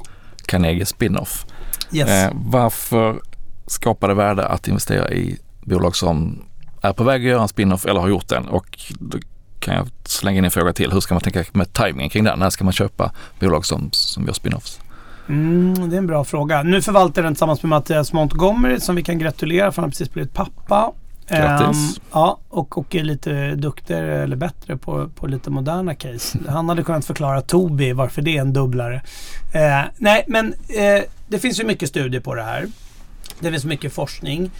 [0.46, 1.46] Carnegie Spin-off.
[1.92, 2.08] Yes.
[2.08, 3.20] Eh, varför
[3.66, 6.44] skapar det värde att investera i bolag som
[6.82, 8.48] är på väg att göra en spin-off eller har gjort den?
[8.48, 9.18] Och då
[9.60, 10.92] kan jag slänga in en fråga till.
[10.92, 12.38] Hur ska man tänka med timingen kring den?
[12.38, 14.80] När ska man köpa bolag som, som gör spin-offs?
[15.28, 16.62] Mm, det är en bra fråga.
[16.62, 20.12] Nu förvaltar den tillsammans med Mattias Montgomery som vi kan gratulera för han har precis
[20.12, 20.92] blivit pappa.
[21.28, 21.96] Grattis.
[21.96, 26.38] Ehm, ja, och, och är lite duktigare eller bättre på, på lite moderna case.
[26.48, 29.02] Han hade kunnat förklara Tobi varför det är en dubblare.
[29.54, 32.66] Eh, nej, men eh, det finns ju mycket studier på det här.
[33.40, 34.50] Det finns mycket forskning.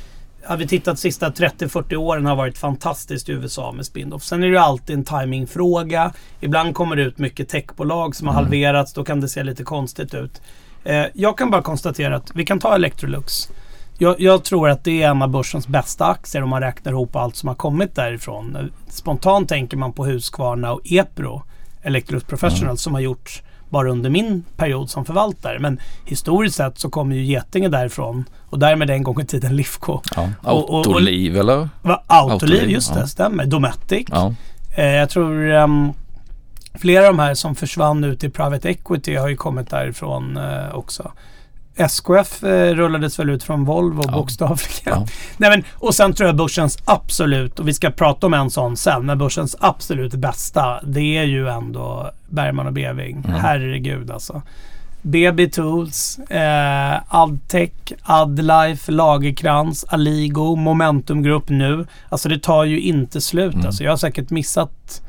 [0.44, 4.22] Har vi tittat sista 30-40 åren har varit fantastiskt i USA med spin-off.
[4.24, 6.12] Sen är det ju alltid en timingfråga.
[6.40, 8.44] Ibland kommer det ut mycket techbolag som har Mm.
[8.44, 8.92] halverats.
[8.92, 10.40] Då kan det se lite konstigt ut.
[10.84, 13.48] Eh, jag kan bara konstatera att vi kan ta Electrolux.
[14.00, 17.16] Jag, jag tror att det är en av börsens bästa aktier om man räknar ihop
[17.16, 18.70] allt som har kommit därifrån.
[18.88, 21.42] Spontant tänker man på Husqvarna och Epro,
[21.82, 22.76] Electrolux Professional, Mm.
[22.76, 25.58] som har gjort bara under min period som förvaltare.
[25.58, 30.00] Men historiskt sett så kommer ju Getinge därifrån och därmed en gång i tiden Lifco.
[30.16, 30.28] Ja.
[30.42, 31.68] Och- och- och- Autoliv eller?
[31.82, 33.06] Va, Autoliv, Autoliv, just det, ja.
[33.06, 33.46] stämmer.
[33.46, 34.06] Dometic.
[34.10, 34.34] Ja.
[34.76, 35.92] Eh, jag tror ehm,
[36.74, 40.74] flera av de här som försvann ut i private equity har ju kommit därifrån eh,
[40.74, 41.12] också.
[41.78, 44.12] SKF eh, rullades väl ut från Volvo Ja.
[44.12, 44.68] bokstavligen.
[44.84, 45.06] Ja.
[45.36, 48.76] Nej, men, och sen tror jag börsens absolut, och vi ska prata om en sån
[48.76, 53.16] sen, men börsens absolut bästa det är ju ändå Bergman och Beving.
[53.26, 53.40] Mm.
[53.40, 54.42] Herregud alltså.
[55.02, 57.70] BB Tools, eh, Adtech,
[58.02, 61.86] Adlife, Lagerkrans, Aligo, Momentum Group nu.
[62.08, 63.54] Alltså det tar ju inte slut.
[63.54, 63.66] Mm.
[63.66, 65.02] Alltså, jag har säkert missat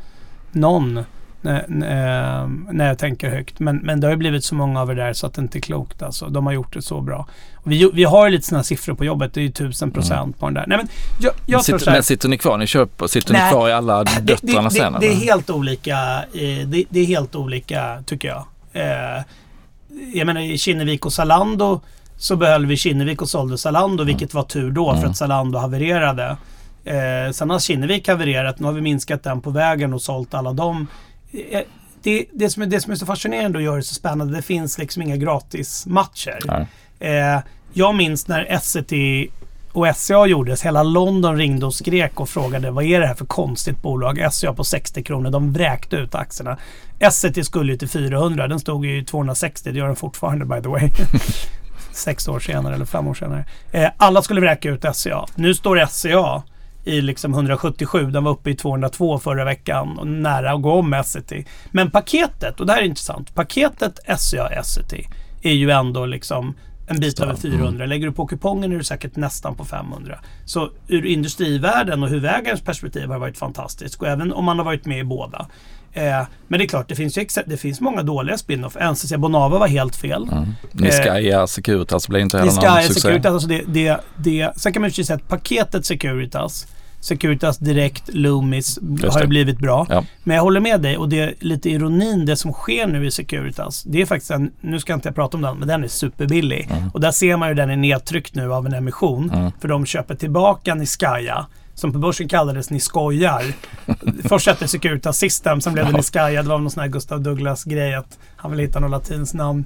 [0.52, 1.04] någon
[1.42, 3.60] när, jag tänker högt.
[3.60, 5.58] Men, men det har ju blivit så många av det där så att det inte
[5.58, 6.02] är klokt.
[6.02, 6.26] Alltså.
[6.30, 7.28] De har gjort det så bra.
[7.56, 9.34] Och vi, vi har ju lite sådana siffror på jobbet.
[9.34, 10.64] Det är ju tusen procent på den där.
[10.68, 10.88] Nej, men
[11.22, 12.58] jag, jag sitter, här, men sitter ni kvar?
[12.58, 13.46] Ni köper, sitter Nej.
[13.46, 14.94] ni kvar i alla det, döttrarna det, sen?
[14.94, 15.96] det, det är helt olika.
[16.66, 18.46] Det, det är helt olika tycker jag.
[18.74, 19.22] Eh,
[20.14, 21.82] Jag menar i Kinnevik och Zalando
[22.18, 25.12] så behöll vi Kinnevik och sålde Zalando vilket var tur då för Mm.
[25.12, 26.38] att Zalando havererade.
[26.86, 28.60] Eh, sen har Kinnevik havererat.
[28.60, 30.88] Nu har vi minskat den på vägen och sålt alla dem.
[31.32, 31.62] Eh,
[32.04, 34.42] det, det, som är, det som är så fascinerande och gör det så spännande, det
[34.42, 36.68] finns liksom inga gratismatcher.
[37.00, 37.40] Eh,
[37.74, 38.94] jag minns när SCT
[39.74, 40.62] och SCA gjordes.
[40.66, 44.28] Hela London ringde och skrek och frågade vad är det här för konstigt bolag?
[44.32, 45.30] SCA på 60 kronor.
[45.30, 46.58] De vräkte ut aktierna.
[47.12, 48.48] SCT skulle ju till 400.
[48.48, 49.72] Den stod ju 260.
[49.72, 50.90] Det gör den fortfarande by the way.
[51.92, 53.46] Sex år senare eller fem år senare.
[53.72, 55.26] Eh, alla skulle vräka ut SCA.
[55.36, 56.44] Nu står SCA
[56.90, 58.12] i liksom 177.
[58.12, 61.46] Den var uppe i 202 förra veckan och nära att gå om Essity.
[61.72, 63.36] Men paketet, och det här är intressant.
[63.36, 65.06] Paketet SCA Essity
[65.42, 66.56] är ju ändå liksom
[66.88, 67.68] en bit över 400.
[67.68, 67.90] Mm.
[67.90, 70.20] Lägger du på kupongen är du säkert nästan på 500.
[70.46, 74.02] Så ur industrivärlden och huvudägarens perspektiv har det varit fantastiskt.
[74.02, 75.48] Och även om man har varit med i båda.
[75.94, 78.76] Eh, men det är klart, det finns, ju det finns många dåliga spin-off.
[78.76, 80.30] NCC Bonava var helt fel.
[80.32, 80.54] Mm.
[80.72, 83.00] Niscaya eh, Securitas blev inte heller någon succé.
[83.00, 86.68] Securitas, alltså det, det, det, sen kan man ju säga att paketet Securitas
[87.00, 89.86] Securitas Direkt, Loomis har ju blivit bra.
[89.90, 90.04] Ja.
[90.24, 93.12] Men jag håller med dig och det är lite ironin det som sker nu i
[93.12, 93.84] Securitas.
[93.84, 96.68] Det är faktiskt en, nu ska inte jag prata om den, men den är superbillig.
[96.72, 96.90] Mm.
[96.94, 99.32] Och där ser man ju den är nedtryckt nu av en emission.
[99.34, 99.52] Mm.
[99.62, 101.46] För de köper tillbaka Niskaya
[101.80, 103.44] som på börsen kallades Ni skojar.
[104.30, 106.44] Först hette Securitas System, sen blev det Niskaya.
[106.44, 109.66] Det var någon sån här Gustav Douglas-grej att han vill hitta något latinskt namn.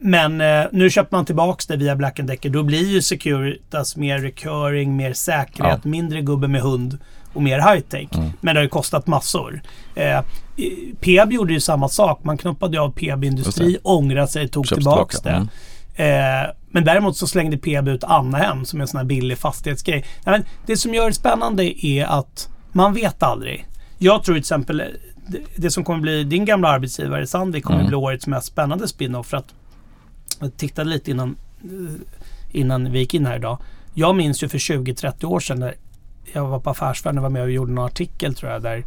[0.00, 2.50] Men eh, nu köper man tillbaks det via Black Decker.
[2.50, 5.90] Då blir ju Securitas mer recurring, mer säkerhet, ja.
[5.90, 6.98] mindre gubbe med hund
[7.32, 8.08] och mer high-tech.
[8.14, 8.30] Mm.
[8.40, 9.62] Men det har ju kostat massor.
[9.94, 10.20] Eh,
[11.00, 12.24] Peab gjorde ju samma sak.
[12.24, 15.30] Man knoppade av Peab Industri, ångrade sig, tog Köps tillbaks det.
[15.30, 15.48] Mm.
[15.94, 20.04] Eh, men däremot så slängde Peab ut Annahem som är en sån här billig fastighetsgrej.
[20.24, 23.66] Nej, det som gör det spännande är att man vet aldrig.
[23.98, 24.82] Jag tror till exempel
[25.26, 27.88] det, det som kommer bli din gamla arbetsgivare Sandvik kommer mm.
[27.88, 29.54] bli årets mest spännande spin-off för att
[30.42, 31.70] jag tittade lite innan, eh,
[32.50, 33.58] innan vi gick in här idag.
[33.94, 35.74] Jag minns ju för 20-30 år sedan när
[36.32, 38.84] jag var på Affärsvärlden och var med och gjorde en artikel tror jag där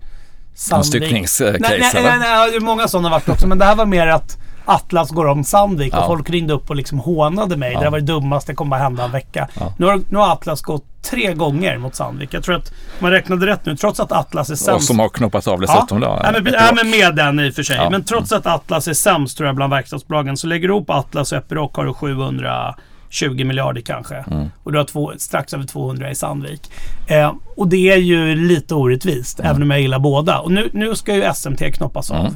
[0.53, 0.87] Sandvik...
[0.87, 3.47] styckningscase nej, nej, nej, nej, många sådana varit också.
[3.47, 5.99] Men det här var mer att Atlas går om Sandvik ja.
[5.99, 7.73] och folk ringde upp och liksom hånade mig.
[7.73, 7.79] Ja.
[7.79, 9.47] Det var det dummaste, det kommer bara hända en vecka.
[9.59, 9.73] Ja.
[9.77, 12.33] Nu, har, nu har Atlas gått tre gånger mot Sandvik.
[12.33, 14.69] Jag tror att man räknade rätt nu, trots att Atlas är sämst.
[14.69, 16.31] Och som har knoppat av dessutom ja.
[16.33, 16.41] då.
[16.41, 17.89] Men, ja, men med den i och för sig.
[17.91, 21.31] Men trots att Atlas är sämst tror jag bland verkstadsbolagen så lägger du ihop Atlas
[21.31, 24.15] och Epiroc har du 720 miljarder kanske.
[24.15, 24.47] Mm.
[24.63, 26.71] Och du har två, strax över 200 i Sandvik.
[27.07, 29.51] Eh, och det är ju lite orättvist, mm.
[29.51, 30.39] även om jag gillar båda.
[30.39, 32.19] Och nu, nu ska ju SMT knoppas av.
[32.19, 32.35] Mm.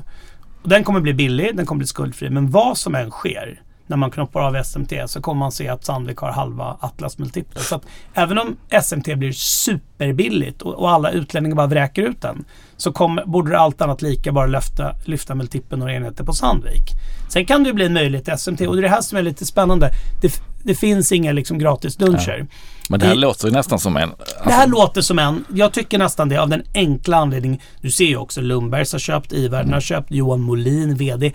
[0.62, 2.30] Och den kommer bli billig, den kommer bli skuldfri.
[2.30, 5.86] Men vad som än sker när man knoppar av SMT så kommer man se att
[5.86, 7.62] Sandvik har halva Atlas multipler.
[7.62, 12.46] Så att även om SMT blir superbilligt och, och alla utlänningar bara vräker ut den
[12.78, 16.84] så kommer, borde det allt annat lika bara lyfta, lyfta multipeln några enheter på Sandvik.
[17.30, 19.22] Sen kan det bli en möjlighet till SMT och det är det här som är
[19.22, 19.92] lite spännande.
[20.22, 22.38] Det, det finns inga liksom gratis duncher.
[22.40, 22.56] Ja.
[22.90, 24.10] Men det här det, låter ju nästan som en...
[24.10, 24.36] Alltså.
[24.46, 25.46] Det här låter som en.
[25.54, 27.60] Jag tycker nästan det av den enkla anledningen.
[27.82, 29.74] Du ser ju också Lundbergs har köpt, Iverden mm.
[29.74, 31.32] har köpt, Johan Molin, VD.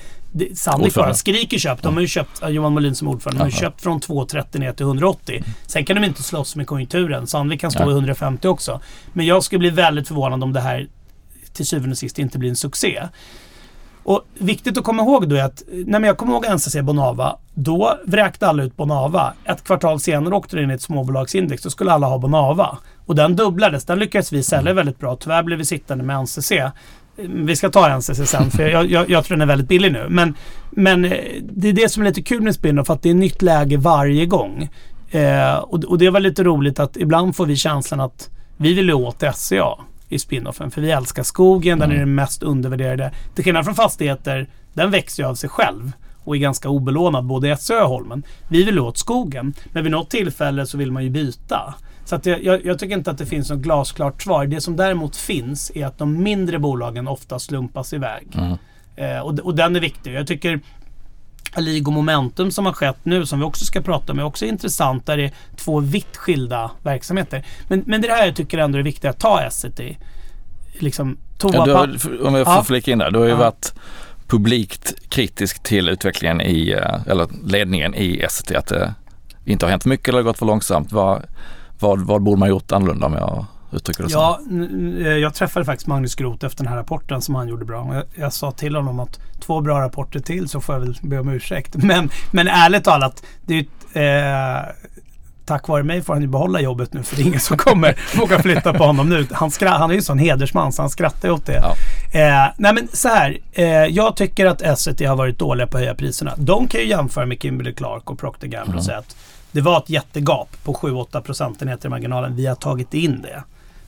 [0.55, 1.83] Sandvik bara skriker köp.
[1.83, 4.73] De har ju köpt, Johan Molin som ordförande, de har ju köpt från 2,30 ner
[4.73, 5.37] till 180.
[5.37, 5.51] Mm.
[5.67, 7.27] Sen kan de inte slåss med konjunkturen.
[7.27, 7.88] Sandvik kan stå ja.
[7.88, 8.81] i 150 också.
[9.12, 10.88] Men jag skulle bli väldigt förvånad om det här
[11.53, 13.03] till syvende och sist inte blir en succé.
[14.05, 17.99] Och Viktigt att komma ihåg då är att, när jag kommer ihåg NCC Bonava, då
[18.07, 19.35] vräkte alla ut Bonava.
[19.45, 22.79] Ett kvartal senare åkte det in i ett småbolagsindex, då skulle alla ha Bonava.
[23.07, 24.77] Och den dubblades, den lyckades vi sälja mm.
[24.77, 25.17] väldigt bra.
[25.17, 26.53] Tyvärr blev vi sittande med NCC.
[27.17, 30.07] Vi ska ta NCC sen för jag, jag, jag tror den är väldigt billig nu.
[30.09, 30.35] Men,
[30.71, 31.11] men eh,
[31.43, 34.27] det är det som är lite kul med Spinoff, att det är nytt läge varje
[34.27, 34.71] gång.
[35.11, 38.93] Eh, och, och det var lite roligt att ibland får vi känslan att vi vill
[38.93, 40.71] åt SCA i spinoffen.
[40.71, 42.09] För vi älskar skogen, den är mm.
[42.09, 43.12] den mest undervärderade.
[43.35, 45.93] Till skillnad från fastigheter, den växer ju av sig själv
[46.25, 48.23] och är ganska obelånad både i SÖ och Holmen.
[48.49, 51.75] Vi vill åt skogen, men vid något tillfälle så vill man ju byta.
[52.05, 54.47] Så att jag, jag, jag, tycker inte att det finns något glasklart svar.
[54.47, 58.29] Det som däremot finns är att de mindre bolagen ofta slumpas iväg.
[58.35, 58.57] Mm.
[58.97, 60.14] Eh, och, och den är viktig.
[60.14, 60.61] Jag tycker
[61.55, 65.07] Aligo Momentum som har skett nu som vi också ska prata om är också intressant
[65.07, 67.45] där det är två vitt skilda verksamheter.
[67.69, 69.99] Men, men det här jag tycker ändå är viktigt att ta Asset i.
[70.73, 72.64] Liksom, ja, har, om jag får ja.
[72.64, 73.11] flika in där.
[73.11, 73.37] Du har ju ja.
[73.37, 73.75] varit
[74.27, 78.55] publikt kritisk till utvecklingen i, eh, eller ledningen i Essity.
[78.55, 78.95] Att det
[79.45, 80.93] inte har hänt mycket eller gått för långsamt.
[80.93, 81.23] Vad,
[81.79, 84.41] vad, vad borde man gjort annorlunda om jag uttrycker det Ja,
[85.01, 87.95] eh, jag träffade faktiskt Magnus Groth efter den här rapporten som han gjorde bra.
[87.95, 91.19] Jag, jag, sa till honom att två bra rapporter till så får jag väl be
[91.19, 91.77] om ursäkt.
[91.83, 94.63] Men, men ärligt talat, det är eh,
[95.45, 97.99] tack vare mig får han ju behålla jobbet nu för det är ingen som kommer
[98.19, 99.27] våga flytta på honom nu.
[99.33, 101.63] Han, han är ju en sån hedersman så han skrattar åt det.
[101.63, 101.75] Ja.
[102.21, 105.83] Eh, nej men så här, eh, jag tycker att Essity har varit dåliga på att
[105.83, 106.35] höja priserna.
[106.37, 108.79] De kan ju jämföra med Kimberly Clark och Procter Gamble mm.
[108.79, 109.17] och säga att
[109.53, 112.37] det var ett jättegap på 7-8 procentenheter i marginalen.
[112.37, 113.43] Vi har tagit in det.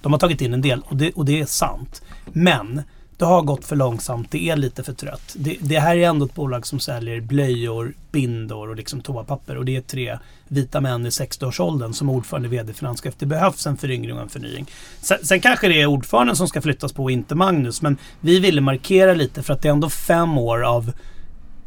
[0.07, 2.03] De har tagit in en del och det, och det är sant.
[2.25, 2.83] Men
[3.16, 5.37] det har gått för långsamt, det är lite för trött.
[5.38, 9.64] Det, det, här är ändå ett bolag som säljer blöjor, bindor och liksom toapapper och
[9.64, 13.14] det är tre vita män i 60-årsåldern som ordförande vd Finanschef.
[13.19, 14.66] Det behövs en föryngring och en förnying.
[15.01, 18.40] Sen, sen, kanske det är ordföranden som ska flyttas på och inte Magnus, men vi
[18.40, 20.92] ville markera lite för att det är ändå fem år av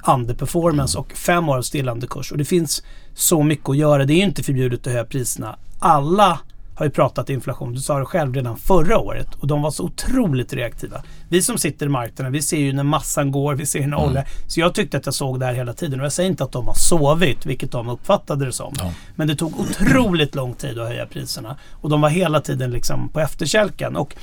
[0.07, 4.05] underperformance och fem år av stillande kurs och det finns så mycket att göra.
[4.05, 5.59] Det är inte förbjudet att höja priserna.
[5.79, 6.39] Alla
[6.79, 7.73] har ju pratat inflation.
[7.73, 11.03] Du sa det själv redan förra året och de var så otroligt reaktiva.
[11.29, 13.99] Vi som sitter i marknaden, vi ser ju när massan går, vi ser när mm.
[13.99, 14.25] olja.
[14.47, 16.51] Så jag tyckte att jag såg det här hela tiden och jag säger inte att
[16.51, 18.73] de har sovit, vilket de uppfattade det som.
[18.77, 18.91] Ja.
[19.15, 23.09] Men det tog otroligt lång tid att höja priserna och de var hela tiden liksom
[23.09, 23.95] på efterkälken.
[23.95, 24.15] Och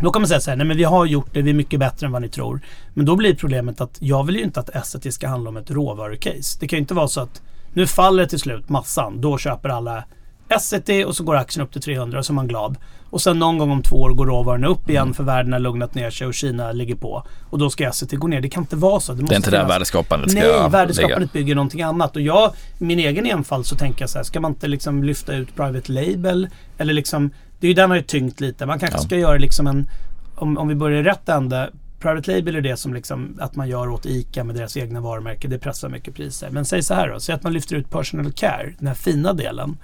[0.00, 1.80] då kan man säga så här, nej men vi har gjort det, vi är mycket
[1.80, 2.60] bättre än vad ni tror.
[2.94, 5.70] Men då blir problemet att jag vill ju inte att Essity ska handla om ett
[5.70, 6.58] råvarucase.
[6.60, 10.04] Det kan ju inte vara så att nu faller till slut massan, då köper alla
[10.48, 12.76] Essity och så går aktien upp till 300 och så är man glad.
[13.10, 15.14] Och sen någon gång om två år går råvarorna upp igen mm.
[15.14, 17.26] för världen har lugnat ner sig och Kina ligger på.
[17.50, 18.40] Och då ska Essity gå ner.
[18.40, 19.12] Det kan inte vara så.
[19.12, 21.30] Det, det är inte där värdeskapandet ska Nej, värdeskapandet ligga.
[21.32, 22.16] bygger någonting annat.
[22.16, 25.34] Och jag, min egen enfald så tänker jag så här, ska man inte liksom lyfta
[25.34, 26.48] ut private label?
[26.78, 27.30] Eller liksom,
[27.60, 28.66] det är ju den har ju tyngt lite.
[28.66, 29.02] Man kanske ja.
[29.02, 29.88] ska göra liksom en,
[30.34, 33.68] om, om vi börjar i rätt ände, Private Label är det som liksom att man
[33.68, 35.48] gör åt ICA med deras egna varumärke.
[35.48, 36.50] Det pressar mycket priser.
[36.50, 39.32] Men säg så här då, säg att man lyfter ut Personal Care, den här fina
[39.32, 39.78] delen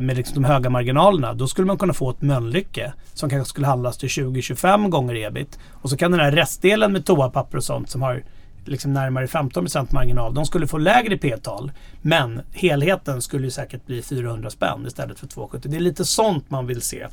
[0.00, 1.34] med liksom de höga marginalerna.
[1.34, 5.58] Då skulle man kunna få ett Mölnlycke som kanske skulle handlas till 20-25 gånger ebit.
[5.72, 8.22] Och så kan den här restdelen med toapapper och sånt som har
[8.68, 10.34] liksom närmare 15% marginal.
[10.34, 11.72] De skulle få lägre P-tal.
[12.02, 15.70] Men helheten skulle säkert bli 400 spänn istället för 270.
[15.70, 17.06] Det är lite sånt man vill se.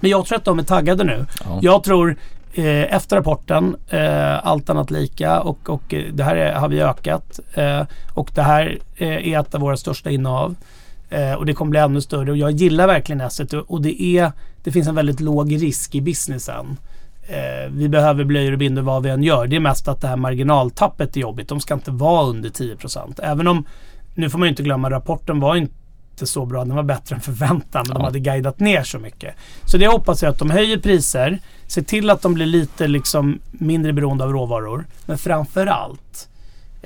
[0.00, 1.26] Men jag tror att de är taggade nu.
[1.44, 1.58] Ja.
[1.62, 2.16] Jag tror
[2.54, 7.40] eh, efter rapporten, eh, allt annat lika och, och det här är, har vi ökat.
[7.54, 7.82] Eh,
[8.14, 10.54] och det här eh, är ett av våra största innehav.
[11.14, 14.32] Eh, och det kommer bli ännu större och jag gillar verkligen Asset och det, är,
[14.64, 16.76] det finns en väldigt låg risk i businessen.
[17.28, 19.46] Eh, vi behöver blöjor och bindor vad vi än gör.
[19.46, 21.48] Det är mest att det här marginaltappet är jobbigt.
[21.48, 23.64] De ska inte vara under 10% Även om,
[24.14, 26.64] nu får man ju inte glömma, rapporten var inte så bra.
[26.64, 27.84] Den var bättre än förväntan.
[27.88, 27.98] Men ja.
[27.98, 29.34] de hade guidat ner så mycket.
[29.64, 31.38] Så det hoppas jag att de höjer priser.
[31.66, 34.84] Se till att de blir lite liksom mindre beroende av råvaror.
[35.06, 36.28] Men framförallt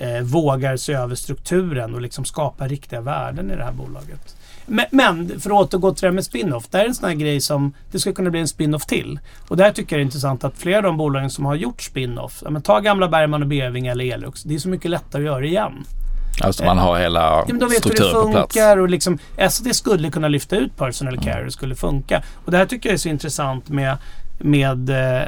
[0.01, 4.37] eh, vågar se över strukturen och liksom skapa riktiga värden i det här bolaget.
[4.67, 6.69] Men, men för att återgå till det här med spin-off.
[6.71, 9.21] Det här är en sån här grej som det skulle kunna bli en spin-off till.
[9.49, 11.83] Och där tycker jag det är intressant att flera av de bolagen som har gjort
[11.83, 14.43] spin-off, ja, ta gamla Bergman och Beving eller Elux.
[14.43, 15.85] Det är så mycket lättare att göra igen.
[16.41, 19.19] Alltså man har hela ja, men de vet hur det funkar och liksom
[19.51, 21.47] SAT skulle kunna lyfta ut personal care mm.
[21.47, 22.23] och skulle funka.
[22.45, 23.97] Och det här tycker jag är så intressant med,
[24.39, 25.23] med eh,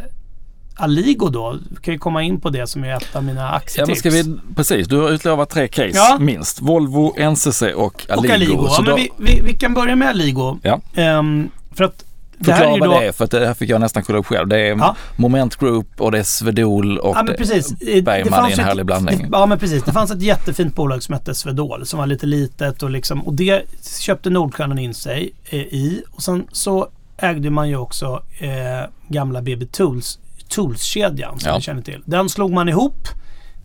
[0.80, 4.04] Aligo då, vi kan ju komma in på det som är ett av mina aktietips.
[4.04, 6.16] Ja, vi, precis, du har utlovat tre case ja.
[6.20, 6.60] minst.
[6.60, 8.28] Volvo, NCC och Aligo.
[8.28, 8.66] Och Aligo.
[8.68, 10.58] Ja, men vi, vi, vi, kan börja med Aligo.
[10.62, 10.80] Ja.
[11.18, 12.04] Um, för att
[12.44, 14.48] Förklara vad det är, för att det här fick jag nästan kolla upp själv.
[14.48, 14.96] Det är ja.
[15.16, 17.78] Moment Group och det är Swedol och ja, men precis.
[18.02, 19.28] Bergman i en härlig blandning.
[19.32, 19.82] ja men precis.
[19.82, 23.34] Det fanns ett jättefint bolag som hette Swedol som var lite litet och liksom och
[23.34, 23.62] det
[24.00, 26.02] köpte Nordstjärnan in sig eh, i.
[26.10, 30.18] Och sen så ägde man ju också eh, gamla BB Tools
[30.50, 31.56] Tools-kedjan som ja.
[31.56, 32.02] ni känner till.
[32.04, 33.08] Den slog man ihop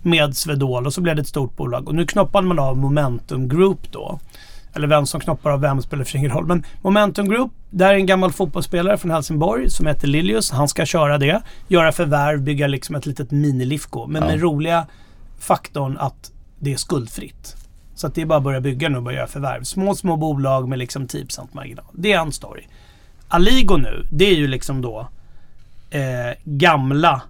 [0.02, 1.88] med Swedol och så blev det ett stort bolag.
[1.88, 4.20] Och nu knoppade man av Momentum Group då.
[4.74, 6.46] Eller vem som knoppar av vem spelar för ingen roll.
[6.46, 10.52] Men Momentum Group, där är en gammal fotbollsspelare från Helsingborg som heter Lilius.
[10.52, 11.42] Han ska köra det.
[11.68, 14.08] Göra förvärv, bygga liksom ett litet mini-Lifco.
[14.08, 14.30] Men ja.
[14.30, 14.88] med roliga
[15.40, 17.56] faktorn att det är skuldfritt.
[17.96, 19.64] Så att det är bara att börja bygga nu och börja göra förvärv.
[19.64, 21.86] Små, små bolag med liksom 10% marginal.
[21.94, 22.64] Det är en story.
[23.28, 25.08] Aligo nu, det är ju liksom då
[25.96, 27.22] eh, gamla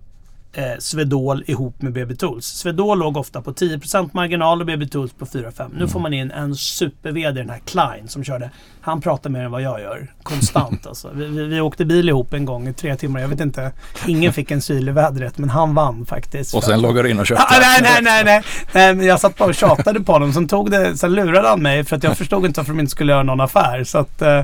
[0.55, 2.45] eh, Swedol ihop med BB Tools.
[2.45, 5.69] Swedol låg ofta på 10% marginal och BB Tools på 4-5.
[5.69, 5.89] Nu mm.
[5.89, 8.49] får man in en super-VD, den här Klein, som körde.
[8.81, 10.07] Han pratar mer än vad jag gör.
[10.23, 11.09] Konstant alltså.
[11.13, 13.19] Vi, vi, vi, åkte bil ihop en gång i tre timmar.
[13.19, 13.71] Jag vet inte.
[14.07, 16.55] Ingen fick en syl i vädret, men han vann faktiskt.
[16.55, 17.43] Och sen loggade du in och köpte?
[17.43, 18.95] Ah, nej, nej, nej, nej.
[18.95, 20.33] nej jag satt bara och tjatade på honom.
[20.33, 22.91] Sen, tog det, sen lurade han mig för att jag förstod inte varför de inte
[22.91, 23.83] skulle göra någon affär.
[23.83, 24.41] Så att, eh,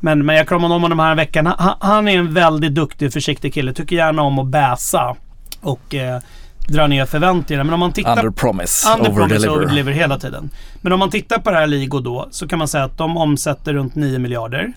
[0.00, 1.46] men, men jag kramade om honom här veckan.
[1.46, 3.72] Han, han, är en väldigt duktig och försiktig kille.
[3.72, 5.16] Tycker gärna om att bäsa.
[5.60, 6.20] Och eh,
[6.68, 7.64] dra ner förväntningarna.
[7.64, 8.18] Men om man tittar...
[8.18, 9.56] Under promise, under over promise deliver.
[9.56, 10.50] over deliver hela tiden.
[10.80, 13.16] Men om man tittar på det här Ligo då så kan man säga att de
[13.16, 14.72] omsätter runt 9 miljarder.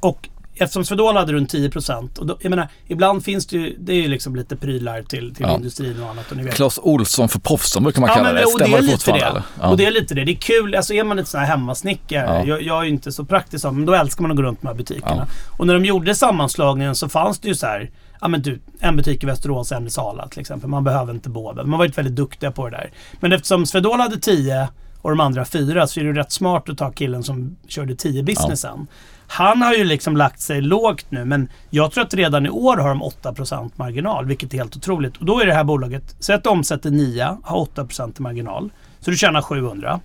[0.00, 0.28] Och
[0.58, 2.18] eftersom Swedol hade runt 10 procent.
[2.40, 5.54] jag menar, ibland finns det ju, det är ju liksom lite prylar till, till ja.
[5.54, 6.30] industrin och annat.
[6.30, 6.54] Och ni vet.
[6.54, 8.46] Claes Olsson för proffsen brukar man ja, kalla men, det.
[8.48, 9.26] Stämmer det, fortfarande?
[9.26, 9.42] Det.
[9.60, 9.68] Ja.
[9.68, 10.24] Och det är lite det.
[10.24, 10.74] Det är kul.
[10.74, 12.26] Alltså är man ett sån här hemmasnickare.
[12.26, 12.44] Ja.
[12.44, 14.72] Jag, jag, är ju inte så praktisk men då älskar man att gå runt med
[14.72, 15.26] de här butikerna.
[15.58, 17.90] Och när de gjorde sammanslagningen så fanns det ju så här
[18.20, 20.68] ja men du, en butik i Västerås, en i Sala till exempel.
[20.68, 21.62] Man behöver inte båda.
[21.62, 22.90] De har varit väldigt duktiga på det där.
[23.20, 24.68] Men eftersom Swedol hade 10
[25.02, 28.22] och de andra fyra så är det rätt smart att ta killen som körde 10
[28.22, 28.86] businessen.
[29.30, 32.76] Han har ju liksom lagt sig lågt nu men jag tror att redan i år
[32.76, 35.16] har de 8% marginal vilket är helt otroligt.
[35.16, 38.70] Och då är det här bolaget, säg att du omsätter 9, har 8% i marginal.
[39.00, 40.00] Så du tjänar 700.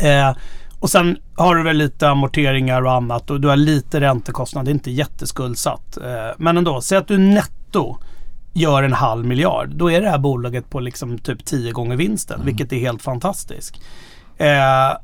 [0.00, 0.36] Eh,
[0.80, 4.64] och sen har du väl lite amorteringar och annat och du har lite räntekostnad.
[4.64, 5.96] Det är inte jätteskuldsatt.
[5.96, 7.96] Eh, men ändå, säg att du netto
[8.52, 9.68] gör en halv miljard.
[9.74, 12.46] Då är det här bolaget på liksom typ 10 gånger vinsten, mm.
[12.46, 13.80] vilket är helt fantastiskt.
[14.38, 14.96] Eh,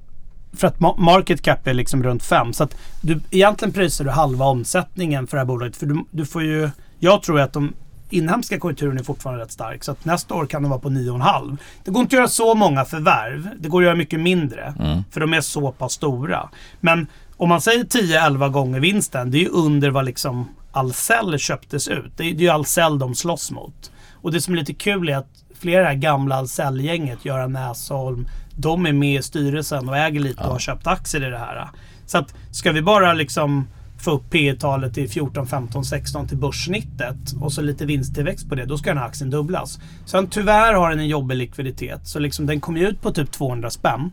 [0.57, 2.52] för att market cap är liksom runt 5.
[2.52, 5.76] Så att du, egentligen prisar du halva omsättningen för det här bolaget.
[5.76, 7.72] För du, du får ju, jag tror att de
[8.11, 9.84] inhemska konjunkturen är fortfarande rätt stark.
[9.84, 11.57] Så att nästa år kan de vara på 9,5.
[11.84, 13.50] Det går inte att göra så många förvärv.
[13.59, 14.74] Det går att göra mycket mindre.
[14.78, 15.02] Mm.
[15.11, 16.48] För de är så pass stora.
[16.80, 19.30] Men om man säger 10-11 gånger vinsten.
[19.30, 22.12] Det är ju under vad liksom Ahlsell köptes ut.
[22.16, 23.90] Det är, det är ju Ahlsell de slåss mot.
[24.12, 27.52] Och det som är lite kul är att flera av det här gamla Ahlsell-gänget, Göran
[27.52, 30.46] Näsholm, de är med i styrelsen och äger lite ja.
[30.46, 31.68] och har köpt aktier i det här.
[32.07, 33.66] Så att ska vi bara liksom
[33.98, 38.54] få upp P talet till 14, 15, 16 till börssnittet och så lite vinsttillväxt på
[38.54, 39.78] det, då ska den här aktien dubblas.
[40.04, 43.32] Sen tyvärr har den en jobbig likviditet, så liksom den kom ju ut på typ
[43.32, 44.12] 200 spänn.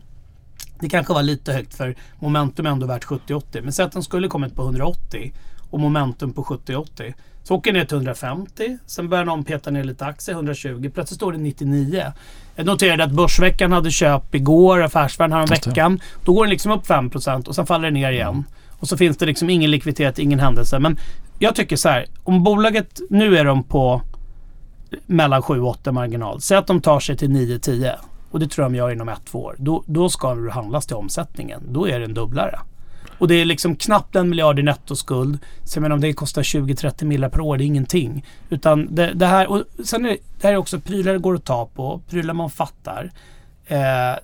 [0.80, 3.62] Det kanske var lite högt för momentum är ändå värt 70-80.
[3.62, 5.32] Men säg att den skulle kommit på 180
[5.70, 7.14] och momentum på 70-80.
[7.42, 8.78] Så åker den ner till 150.
[8.86, 10.90] Sen börjar någon peta ner lite aktier, 120.
[10.94, 12.12] Plötsligt står det 99.
[12.56, 16.00] Jag noterade att Börsveckan hade köp igår, Affärsvärlden häromveckan.
[16.24, 18.44] Då går den liksom upp 5% och sen faller den ner igen.
[18.70, 20.78] Och så finns det liksom ingen likviditet, ingen händelse.
[20.78, 20.98] Men
[21.38, 22.06] jag tycker så här.
[22.22, 24.02] Om bolaget, nu är de på
[25.06, 26.40] mellan 7 och 8 marginal.
[26.40, 27.92] Säg att de tar sig till 9-10.
[28.30, 29.56] Och det tror jag de gör inom ett, två år.
[29.58, 31.62] Då, då ska du handlas till omsättningen.
[31.68, 32.58] Då är det en dubblare.
[33.24, 35.38] Och det är liksom knappt en miljard i nettoskuld.
[35.64, 38.24] Så jag menar om det kostar 20-30 miljoner per år, det är ingenting.
[38.50, 41.34] Utan det, det här, och sen är det, det här är också prylar det går
[41.34, 43.10] att ta på, prylar man fattar.
[43.66, 43.76] Eh,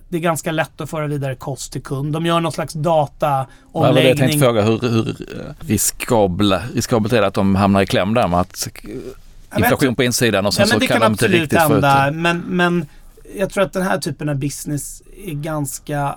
[0.09, 2.13] det är ganska lätt att föra vidare kost till kund.
[2.13, 4.03] De gör någon slags dataomläggning.
[4.03, 5.15] Ja, jag tänkte fråga, hur, hur
[5.59, 8.67] riskabla, riskabelt är det att de hamnar i kläm där med att
[9.57, 12.11] inflation på insidan och sen ja, så kan, de inte riktigt få ut det?
[12.13, 12.85] Men, men
[13.35, 16.15] jag tror att den här typen av business är ganska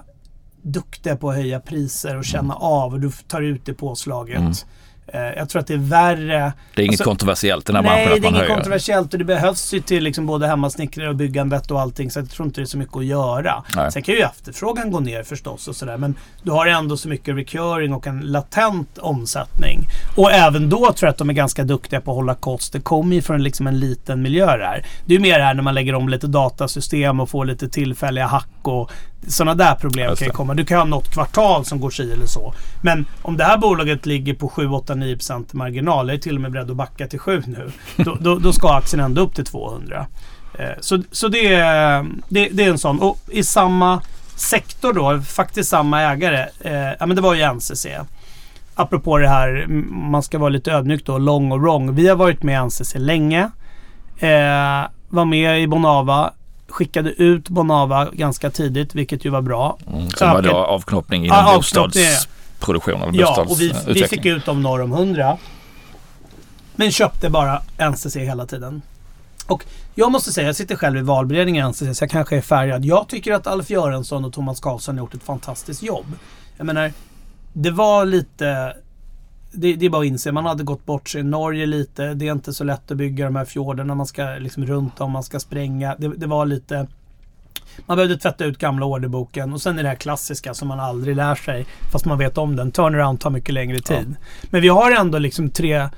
[0.64, 2.56] duktiga på att höja priser och känna mm.
[2.56, 4.38] av och du tar ut det påslaget.
[4.38, 4.52] Mm.
[5.06, 6.52] Eh, jag tror att det är värre.
[6.74, 8.54] Det är inget alltså, kontroversiellt den här branschen Nej, det är inget höjer.
[8.54, 12.10] kontroversiellt och det behövs ju till liksom både hemmasnickare och byggandet och allting.
[12.10, 13.64] Så jag tror inte det är så mycket att göra.
[13.76, 13.92] Nej.
[13.92, 15.96] Sen kan ju efterfrågan gå ner förstås och sådär.
[15.96, 19.86] Men du har ändå så mycket recurring och en latent omsättning.
[20.16, 22.72] Och även då tror jag att de är ganska duktiga på att hålla kost.
[22.72, 24.86] Det kommer ju från liksom en liten miljö där.
[25.06, 28.26] Det är ju mer här när man lägger om lite datasystem och får lite tillfälliga
[28.26, 28.90] hack och
[29.28, 30.54] sådana där problem kan ju komma.
[30.54, 32.54] Du kan ha något kvartal som går si eller så.
[32.82, 35.18] Men om det här bolaget ligger på 7, 8, 9
[35.52, 37.70] marginal, jag är till och med beredd att backa till 7 nu.
[37.96, 40.06] Då, då, då ska aktien ändå upp till 200.
[40.58, 43.00] Eh, så, så det, är, det, det, är en sån.
[43.00, 44.02] Och i samma
[44.36, 46.46] sektor då, faktiskt samma ägare.
[46.60, 47.86] Eh, ja men det var ju NCC.
[48.74, 49.66] Apropå det här,
[50.10, 51.94] man ska vara lite ödmjuk då, long och wrong.
[51.94, 53.50] Vi har varit med i NCC länge.
[54.18, 56.32] Eh, var med i Bonava
[56.74, 59.78] skickade ut Bonava ganska tidigt, vilket ju var bra.
[59.86, 64.44] Mm, som var då avknoppning inom ja, bostadsproduktion eller Ja, och vi, vi fick ut
[64.44, 65.36] dem norr om 100.
[66.76, 68.82] Men köpte bara NCC hela tiden.
[69.46, 69.64] Och
[69.94, 72.84] jag måste säga, jag sitter själv i valberedningen i NCC, så jag kanske är färgad.
[72.84, 76.06] Jag tycker att Alf Görensson och Thomas Karlsson har gjort ett fantastiskt jobb.
[76.56, 76.92] Jag menar,
[77.52, 78.76] det var lite
[79.54, 80.32] det, det, är bara att inse.
[80.32, 82.14] Man hade gått bort sig i Norge lite.
[82.14, 83.94] Det är inte så lätt att bygga de här fjordarna.
[83.94, 85.94] Man ska liksom runt om, man ska spränga.
[85.98, 86.86] Det, det, var lite...
[87.86, 91.16] Man behövde tvätta ut gamla orderboken och sen är det här klassiska som man aldrig
[91.16, 91.66] lär sig.
[91.92, 92.72] Fast man vet om den.
[92.72, 94.16] Turnaround tar mycket längre tid.
[94.18, 94.46] Ja.
[94.50, 95.88] Men vi har ändå liksom tre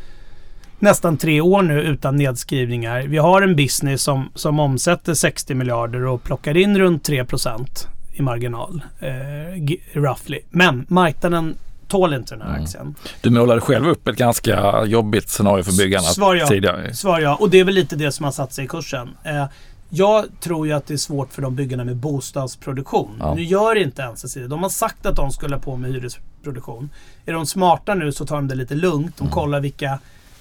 [0.78, 3.02] nästan tre år nu utan nedskrivningar.
[3.02, 7.66] Vi har en business som, som omsätter 60 miljarder och plockar in runt 3%
[8.12, 8.82] i marginal.
[9.00, 10.40] Eh, roughly.
[10.50, 11.57] Men marknaden
[11.89, 12.62] tål inte den här mm.
[12.62, 12.95] aktien.
[13.20, 16.47] Du målade själv upp ett ganska jobbigt scenario för byggarna Svar ja.
[16.47, 16.95] tidigare.
[16.95, 17.34] Svar ja.
[17.34, 19.09] Och det är väl lite det som har satt sig i kursen.
[19.24, 19.45] Eh,
[19.89, 23.16] jag tror ju att det är svårt för de byggarna med bostadsproduktion.
[23.18, 23.34] Ja.
[23.34, 24.37] Nu gör inte NCC.
[24.49, 26.91] De har sagt att de skulle på med hyresproduktion.
[27.26, 29.16] Är de smarta nu så tar de det lite lugnt.
[29.16, 29.32] De mm.
[29.32, 29.99] kollar vilka...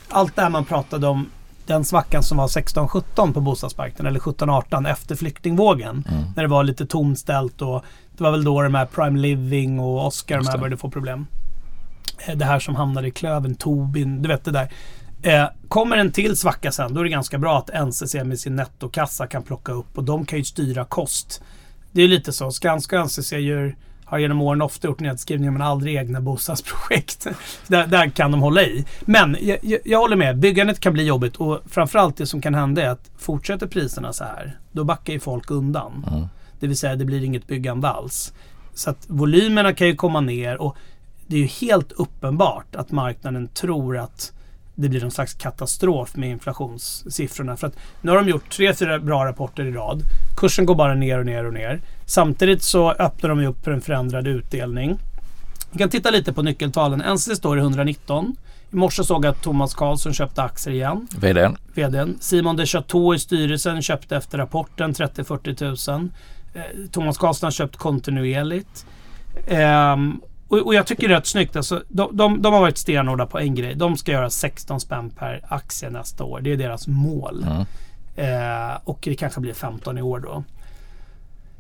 [0.10, 1.30] Allt det här man pratade om
[1.66, 6.06] den svackan som var 16-17 på bostadsmarknaden eller 17-18 efter flyktingvågen.
[6.10, 6.24] Mm.
[6.36, 7.84] När det var lite tomställt och
[8.18, 11.28] det var väl då de här Prime Living och Oscar de här började få problem.
[12.28, 14.70] Eh, det här som hamnade i klöven, Tobin, du vet det där.
[15.22, 18.55] Eh, kommer en till svacka sen, då är det ganska bra att NCC med sin
[18.55, 21.43] nettokassa kan plocka upp och de kan ju styra kost.
[21.91, 22.51] Det är lite så.
[22.51, 27.28] Skanska och NCC gör, har genom åren ofta gjort nedskrivningar men aldrig egna bostadsprojekt.
[27.68, 28.86] där, där, kan de hålla i.
[29.01, 32.55] Men jag, jag, jag, håller med, byggandet kan bli jobbigt och framförallt det som kan
[32.55, 36.05] hända är att fortsätter priserna så här, då backar ju folk undan.
[36.11, 36.28] Mm.
[36.66, 38.34] Det vill säga det blir inget byggande alls.
[38.74, 40.78] Så att volymerna kan ju komma ner och
[41.28, 44.32] det är ju helt uppenbart att marknaden tror att
[44.76, 47.57] det blir någon slags katastrof med inflationssiffrorna.
[47.57, 50.01] För att nu har de gjort tre, fyra bra rapporter i rad.
[50.38, 51.82] Kursen går bara ner och ner och ner.
[52.05, 54.97] Samtidigt så öppnar de upp för en förändrad utdelning.
[55.72, 57.16] Vi kan titta lite på nyckeltalen.
[57.16, 58.36] NCC står i 119.
[58.72, 61.07] I morse såg jag att Thomas Karlsson köpte aktier igen.
[61.18, 61.57] VDn.
[61.74, 62.18] VDn.
[62.20, 66.09] Simon de Chateau i styrelsen köpte efter rapporten 30-40 000.
[66.56, 68.86] Eh, Thomas Karlsson har köpt kontinuerligt.
[69.47, 71.56] Um, och, och, jag tycker det är rätt snyggt.
[71.56, 73.76] Alltså, de, de, de har varit stenhårda på en grej.
[73.76, 76.41] De ska göra 16 spänn per aktie nästa år.
[76.41, 77.45] Det är deras mål.
[77.47, 77.66] Mm.
[78.16, 80.43] Eh, och det kanske blir 15 i år då.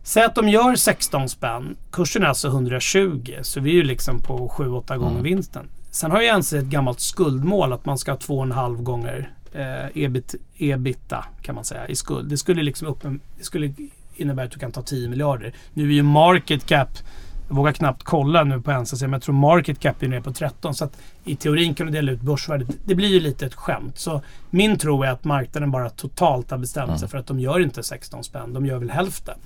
[0.03, 1.75] Säg att de gör 16 spänn.
[1.91, 3.33] Kursen är alltså 120.
[3.41, 5.23] Så vi är ju liksom på 7-8 gånger mm.
[5.23, 5.69] vinsten.
[5.91, 10.35] Sen har jag NC ett gammalt skuldmål att man ska ha 2,5 gånger eh, ebit,
[10.57, 12.29] ebita kan man säga i skuld.
[12.29, 13.03] Det skulle liksom upp,
[13.37, 13.73] det skulle
[14.15, 15.53] innebära att du kan ta 10 miljarder.
[15.73, 16.89] Nu är ju market cap
[17.47, 20.33] jag vågar knappt kolla nu på NCC men jag tror market cap är ner på
[20.33, 20.75] 13.
[20.75, 22.67] Så att i teorin kan du dela ut börsvärdet.
[22.85, 23.97] Det blir ju lite ett skämt.
[23.97, 27.09] Så min tro är att marknaden bara totalt har bestämt sig mm.
[27.09, 28.53] för att de gör inte 16 spänn.
[28.53, 29.37] De gör väl hälften.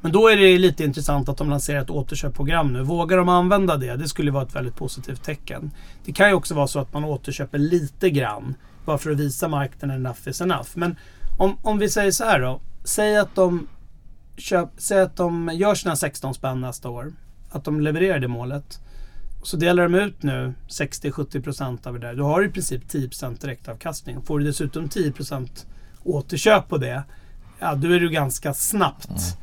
[0.00, 2.82] Men då är det lite intressant att de lanserar ett återköpprogram nu.
[2.82, 3.96] Vågar de använda det?
[3.96, 5.70] Det skulle vara ett väldigt positivt tecken.
[6.04, 8.54] Det kan ju också vara så att man återköper lite grann.
[8.84, 10.68] Bara för att visa marknaden enough is enough.
[10.74, 10.96] Men
[11.38, 12.60] om, om vi säger så här då.
[12.84, 13.68] Säg att de
[14.36, 17.12] köp, säg att de gör sina 16 spänn nästa år.
[17.50, 18.80] Att de levererar det målet.
[19.42, 22.14] Så delar de ut nu 60-70% av det där.
[22.14, 24.22] Då har du i princip 10% direktavkastning.
[24.22, 25.66] Får du dessutom 10%
[26.04, 27.02] återköp på det.
[27.58, 29.36] Ja, då är du ganska snabbt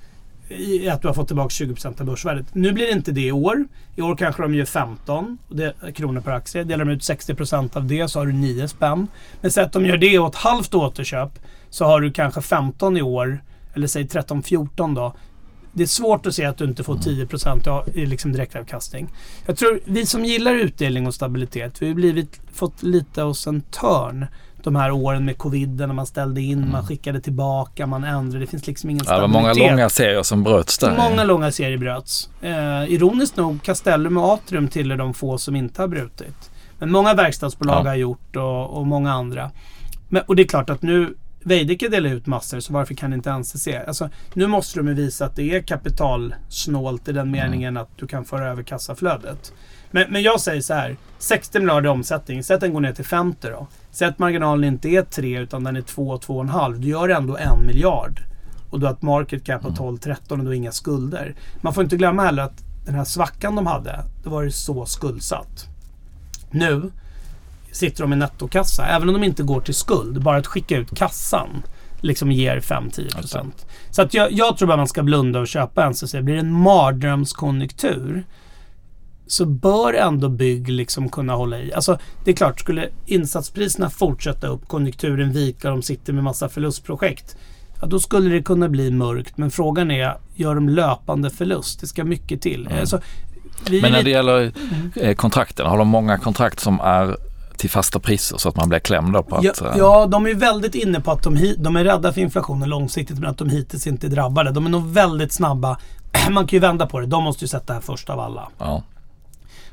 [0.50, 0.62] mm.
[0.62, 2.56] i att du har fått tillbaka 20% av börsvärdet.
[2.56, 3.66] Nu blir det inte det i år.
[3.96, 5.38] I år kanske de gör 15
[5.94, 6.64] kronor per aktie.
[6.64, 9.08] Delar de ut 60% av det så har du 9 spänn.
[9.42, 11.40] Men säg att de gör det och ett halvt återköp
[11.78, 15.14] så har du kanske 15 i år eller säg 13-14 då.
[15.74, 19.08] Det är svårt att se att du inte får 10% i liksom direktavkastning.
[19.46, 23.62] Jag tror vi som gillar utdelning och stabilitet, vi har blivit, fått lite hos en
[23.62, 24.26] törn
[24.64, 26.72] de här åren med coviden när man ställde in, mm.
[26.72, 28.46] man skickade tillbaka, man ändrade.
[28.46, 29.34] Det finns liksom ingen stabilitet.
[29.34, 30.98] det var många långa serier som bröts där.
[30.98, 32.30] Många långa serier bröts.
[32.42, 36.52] Eh, ironiskt nog, Castellum och Atrium tillhör de få som inte har brutit.
[36.80, 37.90] Men många verkstadsbolag ja.
[37.90, 39.52] har gjort och, och många andra.
[40.10, 41.16] Men, och det är klart att nu
[41.48, 43.68] Veidekke delar ut massor, så varför kan inte NCC?
[43.88, 47.84] Alltså, nu måste de visa att det är kapitalsnålt i den meningen mm.
[47.84, 49.54] att du kan föra över kassaflödet.
[49.92, 50.98] Men, men jag säger så här.
[51.20, 52.44] 60 miljarder i omsättning.
[52.44, 53.68] Säg att den går ner till 50 då.
[53.92, 56.74] Säg att marginalen inte är 3 utan den är 2-2,5.
[56.74, 58.22] Du gör ändå en miljard.
[58.70, 60.18] Och du har ett market cap på 12-13 mm.
[60.30, 61.36] och du har inga skulder.
[61.62, 64.86] Man får inte glömma heller att den här svackan de hade, då var det så
[64.86, 65.66] skuldsatt.
[66.52, 66.92] Nu
[67.78, 68.86] sitter de i nettokassa.
[68.86, 70.22] Även om de inte går till skuld.
[70.22, 71.64] Bara att skicka ut kassan
[72.02, 73.18] liksom ger 5-10%.
[73.18, 73.46] Alltså.
[73.92, 76.12] Så att jag, jag tror att man ska blunda och köpa NCC.
[76.12, 78.26] Blir det en mardrömskonjunktur
[79.28, 81.74] så bör ändå bygg liksom kunna hålla i.
[81.74, 87.38] Alltså det är klart, skulle insatspriserna fortsätta upp, konjunkturen vika, de sitter med massa förlustprojekt.
[87.82, 89.38] Ja, då skulle det kunna bli mörkt.
[89.38, 91.80] Men frågan är, gör de löpande förlust?
[91.80, 92.68] Det ska mycket till.
[92.68, 92.80] Mm.
[92.80, 93.02] Alltså,
[93.82, 94.52] men när det gäller
[94.96, 97.18] eh, kontrakten, har de många kontrakt som är
[97.58, 99.44] till fasta priser så att man blir klämd på att...
[99.44, 102.70] Ja, eh, ja, de är väldigt inne på att de, de är rädda för inflationen
[102.70, 104.52] långsiktigt men att de hittills inte är drabbade.
[104.52, 105.78] De är nog väldigt snabba.
[106.30, 107.06] Man kan ju vända på det.
[107.06, 108.50] De måste ju sätta det här först av alla.
[108.58, 108.84] Ja.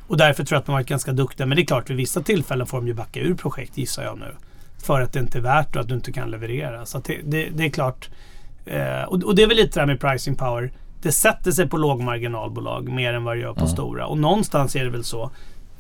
[0.07, 1.47] Och därför tror jag att de har varit ganska duktiga.
[1.47, 4.19] Men det är klart, vid vissa tillfällen får de ju backa ur projekt gissar jag
[4.19, 4.35] nu.
[4.83, 6.87] För att det inte är värt och att du inte kan leverera.
[6.87, 8.09] Så det, det, det, är klart.
[8.67, 10.73] Eh, och, och, det är väl lite det här med pricing power.
[11.03, 13.73] Det sätter sig på lågmarginalbolag mer än vad det gör på mm.
[13.73, 14.07] stora.
[14.07, 15.31] Och någonstans är det väl så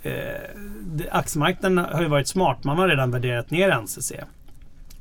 [0.04, 2.64] eh, aktiemarknaden har ju varit smart.
[2.64, 4.12] Man har redan värderat ner NCC.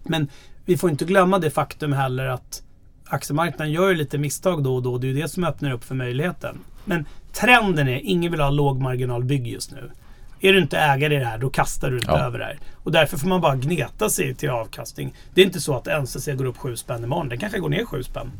[0.03, 0.27] Men
[0.65, 2.63] vi får inte glömma det faktum heller att
[3.05, 4.97] aktiemarknaden gör lite misstag då och då.
[4.97, 6.59] Det är ju det som öppnar upp för möjligheten.
[6.85, 9.91] Men trenden är, ingen vill ha lågmarginalbygg just nu.
[10.39, 12.19] Är du inte ägare i det här, då kastar du inte ja.
[12.19, 12.59] över det här.
[12.83, 15.13] Och därför får man bara gneta sig till avkastning.
[15.33, 17.29] Det är inte så att NCC går upp 7 spänn imorgon.
[17.29, 18.31] Den kanske går ner 7 spänn.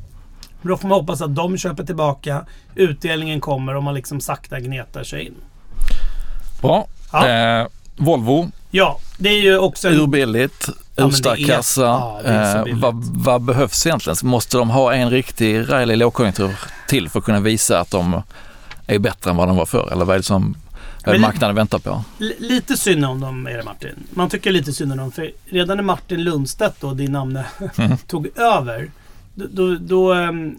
[0.62, 2.46] Men då får man hoppas att de köper tillbaka,
[2.76, 5.36] utdelningen kommer och man liksom sakta gnetar sig in.
[6.64, 6.88] Bra.
[7.12, 7.28] Ja.
[7.28, 8.52] Eh, Volvo.
[8.72, 9.88] Ja, det är ju också...
[9.88, 10.00] En...
[10.00, 11.82] Urbilligt, ja, urstark kassa.
[11.82, 14.18] Ja, eh, vad, vad, behövs egentligen?
[14.24, 18.22] Måste de ha en riktig rejäl lågkonjunktur till för att kunna visa att de
[18.88, 19.90] är bättre än vad de var förr?
[19.92, 20.56] Eller vad är det som
[21.06, 22.04] vad marknaden väntar på?
[22.40, 23.96] Lite synd om dem är det Martin.
[24.10, 25.12] Man tycker lite synd om dem.
[25.12, 27.46] För redan när Martin Lundstedt då, din namne,
[27.78, 27.98] mm.
[28.08, 28.92] tog över.
[29.36, 30.58] Då, då, då um,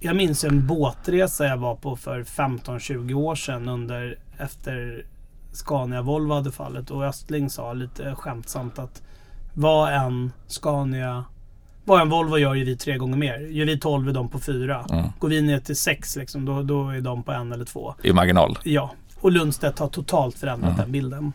[0.00, 5.04] jag minns en båtresa jag var på för 15-20 år sedan under, efter
[5.52, 9.02] Scania Volvo hade fallit och Östling sa lite skämtsamt att
[9.54, 11.24] vad en Scania
[11.84, 13.38] Vad en Volvo gör ju vi tre gånger mer.
[13.38, 14.86] Gör vi 12 är de på fyra.
[14.90, 15.06] Mm.
[15.18, 17.94] Går vi ner till sex liksom, då, då är de på en eller två.
[18.02, 18.58] I marginal.
[18.62, 21.32] Ja, och Lundstedt har totalt förändrat den bilden.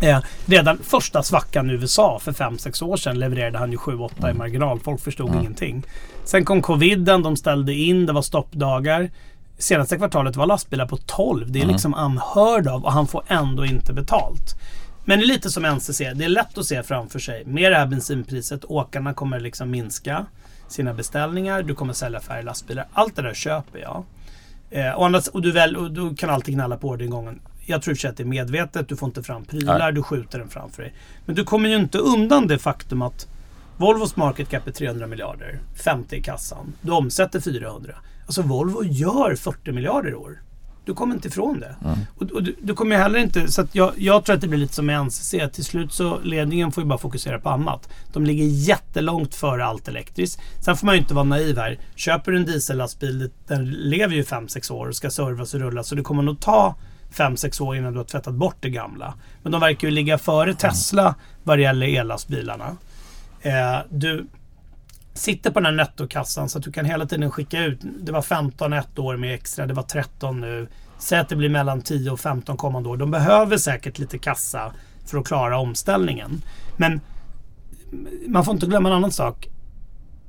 [0.00, 4.34] Eh, redan första svackan i USA för 5-6 år sedan levererade han ju 7-8 i
[4.34, 4.80] marginal.
[4.80, 5.82] Folk förstod ingenting.
[6.24, 9.10] Sen kom coviden, de ställde in, det var stoppdagar.
[9.58, 11.52] Senaste kvartalet var lastbilar på 12.
[11.52, 14.56] Det är liksom unheard of och han får ändå inte betalt.
[15.04, 15.98] Men det är lite som NCC.
[15.98, 17.44] Det är lätt att se framför sig.
[17.44, 20.26] Med det här bensinpriset, åkarna kommer liksom minska
[20.68, 21.62] sina beställningar.
[21.62, 22.86] Du kommer sälja färre lastbilar.
[22.92, 24.04] Allt det där köper jag.
[24.70, 27.40] Eh, och, annars, och, du väl, och du kan alltid gnälla på orderingången.
[27.66, 28.88] Jag tror i och för sig att det är medvetet.
[28.88, 29.78] Du får inte fram prylar.
[29.78, 29.92] Nej.
[29.92, 30.94] Du skjuter den framför dig.
[31.26, 33.26] Men du kommer ju inte undan det faktum att
[33.76, 35.60] Volvos market cap är 300 miljarder.
[35.84, 36.72] 50 i kassan.
[36.80, 37.94] Du omsätter 400.
[38.32, 40.42] Alltså Volvo gör 40 miljarder i år.
[40.84, 41.76] Du kommer inte ifrån det.
[42.16, 43.52] Och, och du, du kommer heller inte...
[43.52, 45.34] Så jag, jag tror att det blir lite som med NCC.
[45.52, 47.88] Till slut så ledningen får ju bara fokusera på annat.
[48.12, 50.40] De ligger jättelångt före allt elektriskt.
[50.60, 51.78] Sen får man ju inte vara naiv här.
[51.94, 55.88] Köper du en diesellastbil, den lever ju 5-6 år och ska servas och rullas.
[55.88, 56.76] Så det kommer nog ta
[57.14, 59.14] 5-6 år innan du har tvättat bort det gamla.
[59.42, 62.76] Men de verkar ju ligga före Tesla vad det gäller ellastbilarna.
[63.40, 64.26] Eh, du
[65.14, 67.80] sitter på den här nettokassan så att du kan hela tiden skicka ut.
[68.00, 70.68] Det var 15 ett år med extra, det var 13 nu.
[70.98, 72.96] Säg att det blir mellan 10 och 15 kommande år.
[72.96, 74.72] De behöver säkert lite kassa
[75.06, 76.42] för att klara omställningen.
[76.76, 77.00] Men
[78.28, 79.48] man får inte glömma en annan sak.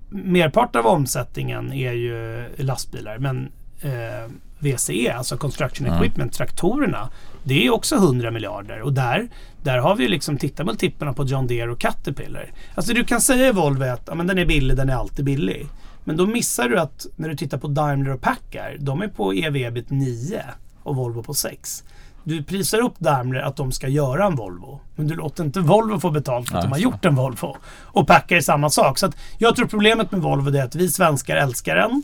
[0.10, 3.18] Merparten av omsättningen är ju lastbilar.
[3.18, 7.10] Men eh, VCE, alltså Construction Equipment, traktorerna,
[7.44, 8.82] det är också 100 miljarder.
[8.82, 9.28] Och där,
[9.64, 12.52] där har vi ju liksom, titta multiplarna på John Deere och Caterpillar.
[12.76, 15.26] Alltså du kan säga i Volvo att ja, men den är billig, den är alltid
[15.26, 15.68] billig.
[16.04, 19.34] Men då missar du att när du tittar på Daimler och Packard, de är på
[19.34, 20.44] ev ebit 9
[20.84, 21.84] och Volvo på 6.
[22.24, 24.80] Du prisar upp Daimler att de ska göra en Volvo.
[24.96, 26.84] Men du låter inte Volvo få betalt för att Nej, de har så.
[26.84, 27.56] gjort en Volvo.
[27.82, 28.98] Och Packard är samma sak.
[29.00, 32.04] Så jag tror problemet med Volvo är att vi svenskar älskar den.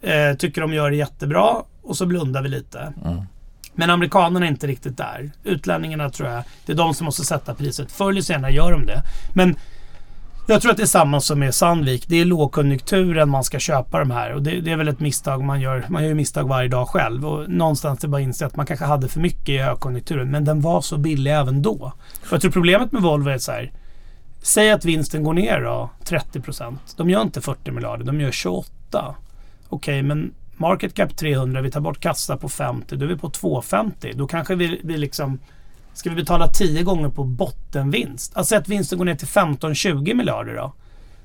[0.00, 2.92] Eh, tycker de gör det jättebra och så blundar vi lite.
[3.78, 5.30] Men amerikanerna är inte riktigt där.
[5.44, 7.92] Utlänningarna tror jag, det är de som måste sätta priset.
[7.92, 9.02] Förr eller senare gör de det.
[9.34, 9.56] Men
[10.46, 12.08] jag tror att det är samma som med Sandvik.
[12.08, 14.32] Det är lågkonjunkturen man ska köpa de här.
[14.32, 15.84] Och det, det är väl ett misstag man gör.
[15.88, 17.26] Man gör ju misstag varje dag själv.
[17.26, 20.30] Och någonstans är det bara att inse att man kanske hade för mycket i högkonjunkturen.
[20.30, 21.92] Men den var så billig även då.
[22.22, 23.72] För jag tror problemet med Volvo är så här.
[24.42, 26.94] Säg att vinsten går ner då, 30 procent.
[26.96, 29.14] De gör inte 40 miljarder, de gör 28.
[29.68, 33.30] Okej, men market cap 300, vi tar bort kassa på 50, då är vi på
[33.30, 34.12] 250.
[34.14, 35.38] Då kanske vi, vi liksom...
[35.94, 38.36] Ska vi betala 10 gånger på bottenvinst?
[38.36, 40.72] Alltså att vinsten går ner till 15-20 miljarder då?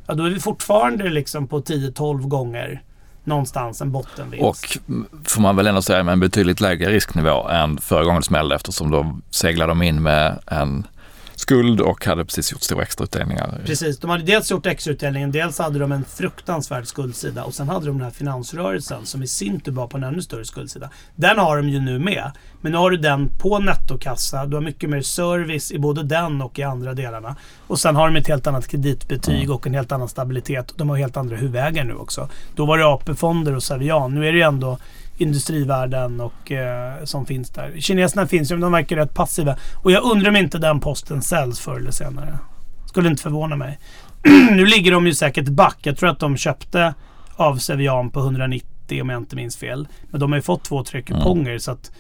[0.08, 2.82] Ja, då är vi fortfarande liksom på 10-12 gånger
[3.24, 4.44] någonstans en bottenvinst.
[4.44, 4.78] Och
[5.26, 8.56] får man väl ändå säga med en betydligt lägre risknivå än förra gången det smällde
[8.56, 10.88] eftersom då seglade de in med en
[11.36, 13.62] skuld och hade precis gjort stora extrautdelningar.
[13.66, 17.86] Precis, de hade dels gjort extrautdelningen, dels hade de en fruktansvärd skuldsida och sen hade
[17.86, 20.90] de den här finansrörelsen som i sin tur var på en ännu större skuldsida.
[21.16, 22.32] Den har de ju nu med.
[22.62, 26.42] Men nu har du den på nettokassa, du har mycket mer service i både den
[26.42, 27.36] och i andra delarna.
[27.68, 30.74] Och sen har de ett helt annat kreditbetyg och en helt annan stabilitet.
[30.78, 32.30] De har helt andra huvudägare nu också.
[32.56, 34.16] Då var det AP-fonder och Savian.
[34.16, 34.78] Nu är det ju ändå
[35.24, 37.80] industrivärden och eh, som finns där.
[37.80, 39.56] Kineserna finns ju, men de verkar rätt passiva.
[39.84, 42.38] Och jag undrar om inte den posten säljs förr eller senare.
[42.86, 43.80] Skulle inte förvåna mig.
[44.52, 45.78] nu ligger de ju säkert back.
[45.82, 46.94] Jag tror att de köpte
[47.36, 49.88] av Sevian på 190 om jag inte minns fel.
[50.12, 51.92] Men de har ju fått två, tre kuponger så att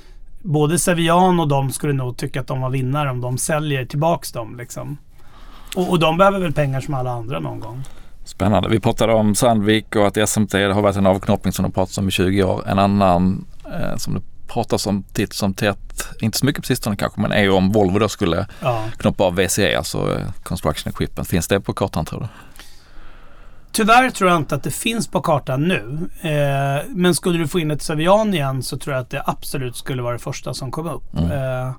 [0.42, 4.32] både Sevian och de skulle nog tycka att de var vinnare om de säljer tillbaks
[4.32, 4.98] dem liksom.
[5.76, 7.84] Och, och de behöver väl pengar som alla andra någon gång.
[8.26, 8.70] Spännande.
[8.70, 12.08] Vi pratade om Sandvik och att SMT har varit en avknoppning som det pratats om
[12.08, 12.68] i 20 år.
[12.68, 16.96] En annan eh, som det pratas om titt som tätt, inte så mycket på sistone
[16.96, 18.84] kanske, men är ju om Volvo då skulle Ja.
[18.98, 21.28] knoppa av VCE, alltså eh, Construction Equipment.
[21.28, 22.28] Finns det på kartan tror du?
[23.72, 26.10] Tyvärr tror jag inte att det finns på kartan nu.
[26.22, 29.76] Eh, men skulle du få in ett Savian igen så tror jag att det absolut
[29.76, 31.18] skulle vara det första som kom upp.
[31.18, 31.32] Mm.
[31.32, 31.72] Eh,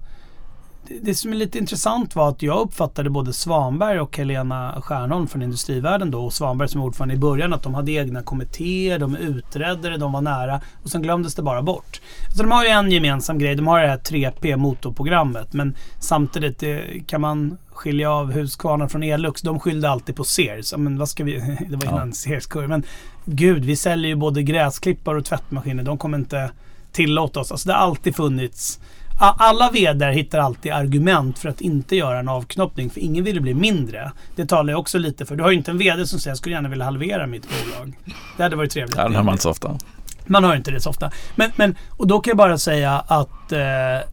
[1.03, 5.43] det, som är lite intressant var att jag uppfattade både Svanberg och Helena Stjärnholm från
[5.43, 9.91] Industrivärden då och Svanberg som ordförande i början att de hade egna kommittéer, de utredde
[9.91, 12.01] det, de var nära och sen glömdes det bara bort.
[12.37, 16.59] Så de har ju en gemensam grej, de har det här 3P motorprogrammet men samtidigt
[16.59, 19.43] det, kan man skilja av Husqvarna från Elux.
[19.43, 20.75] De skyllde alltid på Sears.
[20.77, 21.33] Men vad ska vi...
[21.69, 22.15] Det var innan Ja.
[22.15, 22.69] Sears-kurv.
[22.69, 22.83] Men
[23.25, 25.83] gud, vi säljer ju både gräsklippare och tvättmaskiner.
[25.83, 26.51] De kommer inte
[26.93, 27.53] tillåta oss.
[27.53, 28.81] Alltså det har alltid funnits...
[29.19, 32.91] Alla vd hittar alltid argument för att inte göra en avknoppning.
[32.91, 34.13] För ingen vill bli mindre.
[34.37, 35.37] Det talar jag också lite för.
[35.37, 37.99] Du har ju inte en vd som säger jag skulle gärna vilja halvera mitt bolag.
[38.37, 38.97] Det hade varit trevligt.
[38.97, 39.79] Ja, det hör man inte så ofta.
[40.27, 41.11] Man hör inte det så ofta.
[41.37, 44.09] Men, men, och då kan jag bara säga att eh,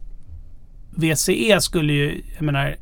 [0.90, 2.76] VCE skulle ju, jag menar,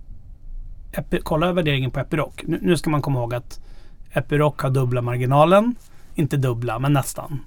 [0.92, 2.34] Epi, kolla värderingen på Epiroc.
[2.42, 3.60] Nu, nu ska man komma ihåg att
[4.12, 5.74] Epiroc har dubbla marginalen.
[6.14, 7.40] Inte dubbla, men nästan.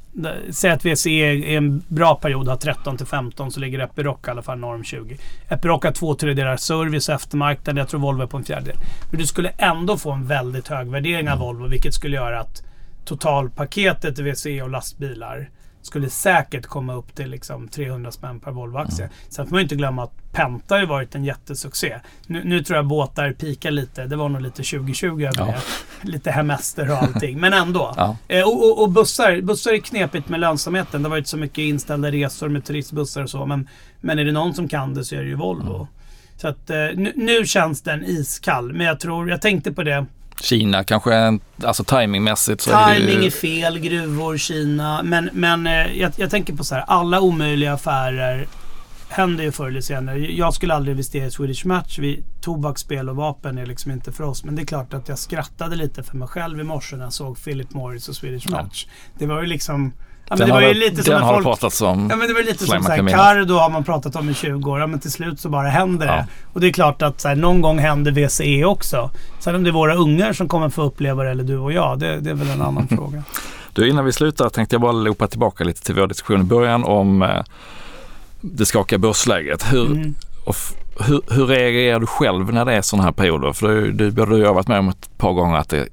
[0.49, 4.29] Säg att VCE i en bra period har 13 till 15 så ligger Epiroc i
[4.29, 5.17] alla fall norm 20.
[5.49, 7.77] Epiroc har två tredjedelar service och eftermarknad.
[7.77, 8.77] Jag tror Volvo är på en fjärdedel.
[9.09, 12.63] Men du skulle ändå få en väldigt hög värdering av Volvo vilket skulle göra att
[13.05, 15.49] totalpaketet i VCE och lastbilar
[15.85, 19.05] skulle säkert komma upp till liksom 300 spänn per Volvo-aktie.
[19.05, 19.15] Mm.
[19.29, 21.99] Sen får man inte glömma att Penta har ju varit en jättesuccé.
[22.27, 24.05] Nu, nu tror jag båtar pikar lite.
[24.05, 25.45] Det var nog lite 2020 över ja.
[25.45, 26.11] det.
[26.11, 27.39] Lite hemester och allting.
[27.39, 27.93] Men ändå.
[28.03, 28.17] Ja.
[28.27, 29.41] Eh, och, och, och, bussar.
[29.41, 31.03] Bussar är knepigt med lönsamheten.
[31.03, 33.45] Det har varit så mycket inställda resor med turistbussar och så.
[33.45, 33.69] Men,
[34.01, 35.75] men är det någon som kan det så är det ju Volvo.
[35.75, 35.87] Mm.
[36.37, 38.73] Så att eh, nu, nu känns den iskall.
[38.73, 40.05] Men jag tror, jag tänkte på det
[40.41, 43.27] Kina kanske, alltså timingmässigt så Timing är, ju...
[43.27, 45.03] är fel, gruvor, Kina.
[45.03, 48.47] Men, men eh, jag, jag, tänker på så här, alla omöjliga affärer
[49.09, 50.19] händer ju förr eller senare.
[50.19, 51.99] Jag skulle aldrig investera i Swedish Match.
[51.99, 54.43] Vi, tobaksspel och vapen är liksom inte för oss.
[54.43, 57.13] Men det är klart att jag skrattade lite för mig själv i morse när jag
[57.13, 58.87] såg Philip Morris och Swedish Match.
[59.17, 59.93] Det var ju liksom
[60.29, 62.07] Ja, men det var ju lite som den har folk, pratats om.
[62.09, 64.79] Ja, men det var lite som såhär, Cardo har man pratat om i 20 år.
[64.79, 66.13] Ja, men till slut så bara händer det.
[66.13, 66.25] Ja.
[66.53, 69.09] Och det är klart att såhär, någon gång händer VCE också.
[69.39, 71.99] Sen om det är våra ungar som kommer få uppleva det eller du och jag,
[71.99, 73.23] det, det är väl en annan fråga.
[73.73, 76.83] Du, innan vi slutar tänkte jag bara loopa tillbaka lite till vår diskussion i början
[76.83, 77.43] om eh,
[78.41, 79.73] det skakiga börsläget.
[79.73, 80.15] Hur, mm.
[80.99, 83.53] hur, hur reagerar du själv när det är sådana här perioder?
[83.53, 85.87] För du, du, du har varit med om ett par gånger att det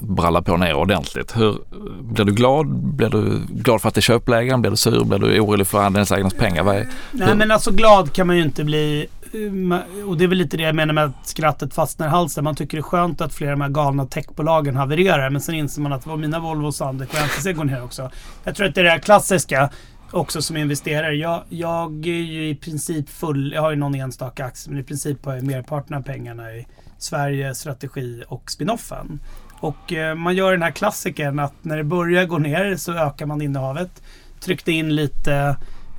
[0.00, 1.36] bralla på ner ordentligt.
[1.36, 1.58] Hur,
[2.02, 2.66] blir du glad?
[2.68, 4.60] Blir du glad för att det är köplägen?
[4.60, 5.04] Blir du sur?
[5.04, 6.62] Blir du orolig för andelsägarnas pengar?
[6.62, 9.06] Vad är, Nej men alltså glad kan man ju inte bli.
[9.32, 12.44] Eh, och det är väl lite det jag menar med att skrattet fastnar i halsen.
[12.44, 15.30] Man tycker det är skönt att flera av de här galna techbolagen havererar.
[15.30, 18.10] Men sen inser man att vad mina Volvo, Sandvik och NCC går ner också.
[18.44, 19.70] Jag tror att det är det här klassiska
[20.10, 21.14] också som investerare.
[21.14, 23.52] Jag, jag är ju i princip full.
[23.52, 26.66] Jag har ju någon enstaka aktie men i princip har jag merparten av pengarna i
[26.98, 29.20] Sverige, strategi och spinoffen.
[29.64, 33.26] Och eh, man gör den här klassikern att när det börjar gå ner så ökar
[33.26, 34.02] man innehavet.
[34.40, 35.56] Tryckte in lite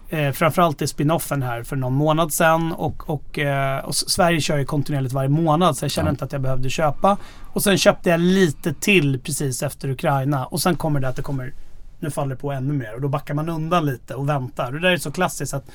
[0.09, 2.71] eh, framförallt i spinoffen här för någon månad sedan.
[2.71, 6.11] Och, och, eh, och Sverige kör ju kontinuerligt varje månad så jag känner ja.
[6.11, 7.17] inte att jag behövde köpa.
[7.53, 10.45] Och sen köpte jag lite till precis efter Ukraina.
[10.45, 11.53] Och sen kommer det att det kommer
[11.99, 14.65] nu faller det på ännu mer och då backar man undan lite och väntar.
[14.65, 15.65] Och det där är så klassiskt att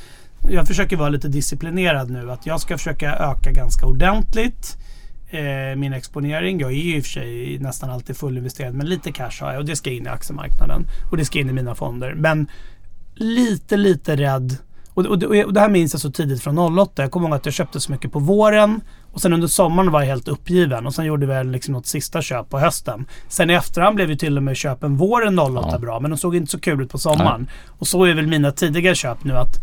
[0.50, 2.30] jag försöker vara lite disciplinerad nu.
[2.30, 4.76] Att jag ska försöka öka ganska ordentligt
[5.30, 6.60] eh, min exponering.
[6.60, 9.60] Jag är ju i och för sig nästan alltid fullinvesterad men lite cash har jag
[9.60, 10.84] och det ska in i aktiemarknaden.
[11.10, 12.14] Och det ska in i mina fonder.
[12.14, 12.48] Men
[13.14, 14.56] lite, lite rädd.
[14.94, 17.02] Och, och, och det här minns jag så tidigt från 08.
[17.02, 18.80] Jag kommer ihåg att jag köpte så mycket på våren
[19.12, 22.22] och sen under sommaren var jag helt uppgiven och sen gjorde vi liksom något sista
[22.22, 23.06] köp på hösten.
[23.28, 25.78] Sen i efterhand blev ju till och med köpen våren 08 ja.
[25.78, 27.40] bra men de såg inte så kul ut på sommaren.
[27.40, 27.50] Nej.
[27.78, 29.54] Och så är väl mina tidiga köp nu att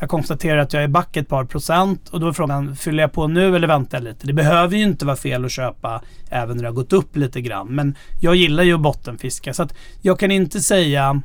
[0.00, 3.12] jag konstaterar att jag är back ett par procent och då är frågan, fyller jag
[3.12, 4.26] på nu eller väntar jag lite?
[4.26, 7.40] Det behöver ju inte vara fel att köpa även när det har gått upp lite
[7.40, 7.74] grann.
[7.74, 11.22] Men jag gillar ju att bottenfiska så att jag kan inte säga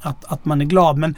[0.00, 0.98] att, att man är glad.
[0.98, 1.14] Men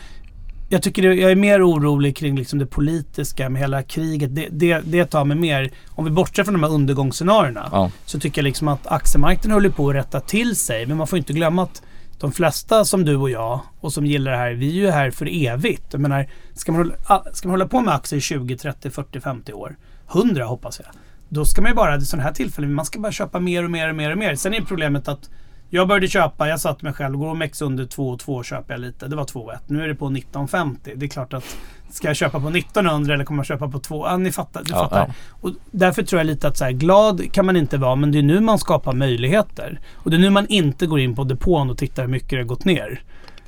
[0.68, 4.34] jag tycker det, jag är mer orolig kring liksom det politiska med hela kriget.
[4.34, 7.90] Det, det, det tar mig mer, om vi bortser från de här undergångsscenarierna, ja.
[8.04, 10.86] så tycker jag liksom att aktiemarknaden håller på att rätta till sig.
[10.86, 11.82] Men man får inte glömma att
[12.18, 15.10] de flesta som du och jag och som gillar det här, vi är ju här
[15.10, 15.86] för evigt.
[15.90, 18.90] Jag menar, ska man, hålla, ah, ska man hålla på med aktier i 20, 30,
[18.90, 19.76] 40, 50 år,
[20.12, 20.88] 100 hoppas jag.
[21.28, 23.70] Då ska man ju bara, i sådana här tillfällen, man ska bara köpa mer och
[23.70, 24.34] mer och mer och mer.
[24.34, 25.30] Sen är problemet att
[25.70, 29.08] jag började köpa, jag satte mig själv, går OMX under 2,2 köper jag lite.
[29.08, 29.58] Det var 2,1.
[29.66, 30.76] Nu är det på 19,50.
[30.96, 31.56] Det är klart att
[31.90, 34.06] ska jag köpa på 1900 eller kommer jag köpa på 2?
[34.06, 34.62] Ja, ni fattar.
[34.64, 35.06] Du ja, fattar.
[35.08, 35.14] Ja.
[35.40, 38.18] Och därför tror jag lite att så här, glad kan man inte vara, men det
[38.18, 39.80] är nu man skapar möjligheter.
[39.94, 42.36] Och det är nu man inte går in på depån och tittar hur mycket det
[42.36, 43.02] har gått ner.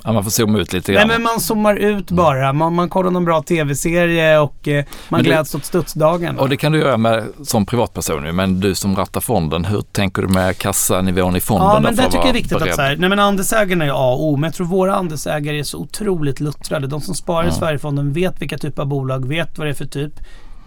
[0.05, 1.09] Ja, man får zooma ut lite grann.
[1.09, 2.53] Nej, men man zoomar ut bara.
[2.53, 6.39] Man, man kollar någon bra tv-serie och eh, man gläds åt studsdagen.
[6.39, 10.23] Och det kan du göra med, som privatperson men du som rattar fonden, hur tänker
[10.23, 11.69] du med kassanivån i fonden?
[11.69, 12.69] Ja, men det tycker jag är viktigt beredd?
[12.69, 15.59] att så här, nej men andelsägarna är A och O, men jag tror våra andelsägare
[15.59, 16.87] är så otroligt luttrade.
[16.87, 19.87] De som sparar i Sverigefonden vet vilka typer av bolag, vet vad det är för
[19.87, 20.13] typ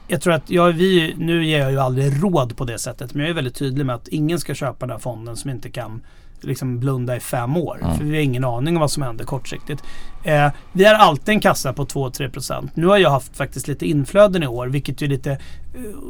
[0.08, 3.22] jag tror att jag, vi, nu ger jag ju aldrig råd på det sättet men
[3.22, 6.02] jag är väldigt tydlig med att ingen ska köpa den här fonden som inte kan
[6.44, 7.80] liksom blunda i fem år.
[7.82, 7.98] Mm.
[7.98, 9.84] För vi har ingen aning om vad som händer kortsiktigt.
[10.24, 12.70] Eh, vi har alltid en kassa på 2-3%.
[12.74, 15.32] Nu har jag haft faktiskt lite inflöden i år vilket är lite...
[15.32, 15.40] Eh,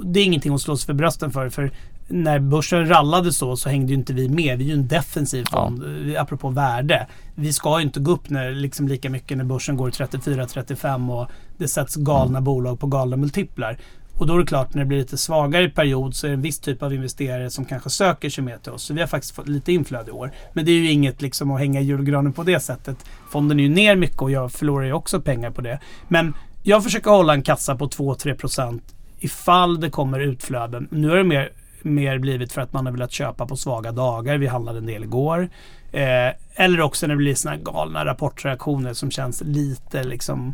[0.03, 1.49] det är ingenting att slå sig för brösten för.
[1.49, 1.71] för
[2.07, 4.57] när börsen rallade så så hängde ju inte vi med.
[4.57, 6.21] Vi är ju en defensiv fond, ja.
[6.21, 7.07] apropå värde.
[7.35, 11.31] Vi ska ju inte gå upp när, liksom lika mycket när börsen går 34-35 och
[11.57, 12.43] det sätts galna mm.
[12.43, 13.77] bolag på galna multiplar.
[14.17, 16.41] Och då är det klart, när det blir lite svagare period så är det en
[16.41, 18.83] viss typ av investerare som kanske söker sig mer till oss.
[18.83, 20.31] Så vi har faktiskt fått lite inflöde i år.
[20.53, 22.97] Men det är ju inget liksom att hänga i julgranen på det sättet.
[23.29, 25.79] Fonden är ju ner mycket och jag förlorar ju också pengar på det.
[26.07, 26.33] Men
[26.63, 28.81] jag försöker hålla en kassa på 2-3%
[29.19, 30.87] ifall det kommer utflöden.
[30.91, 31.49] Nu är det mer
[31.85, 34.37] mer blivit för att man har velat köpa på svaga dagar.
[34.37, 35.49] Vi handlade en del igår.
[35.91, 40.53] Eh, eller också när det blir sådana galna rapportreaktioner som känns lite liksom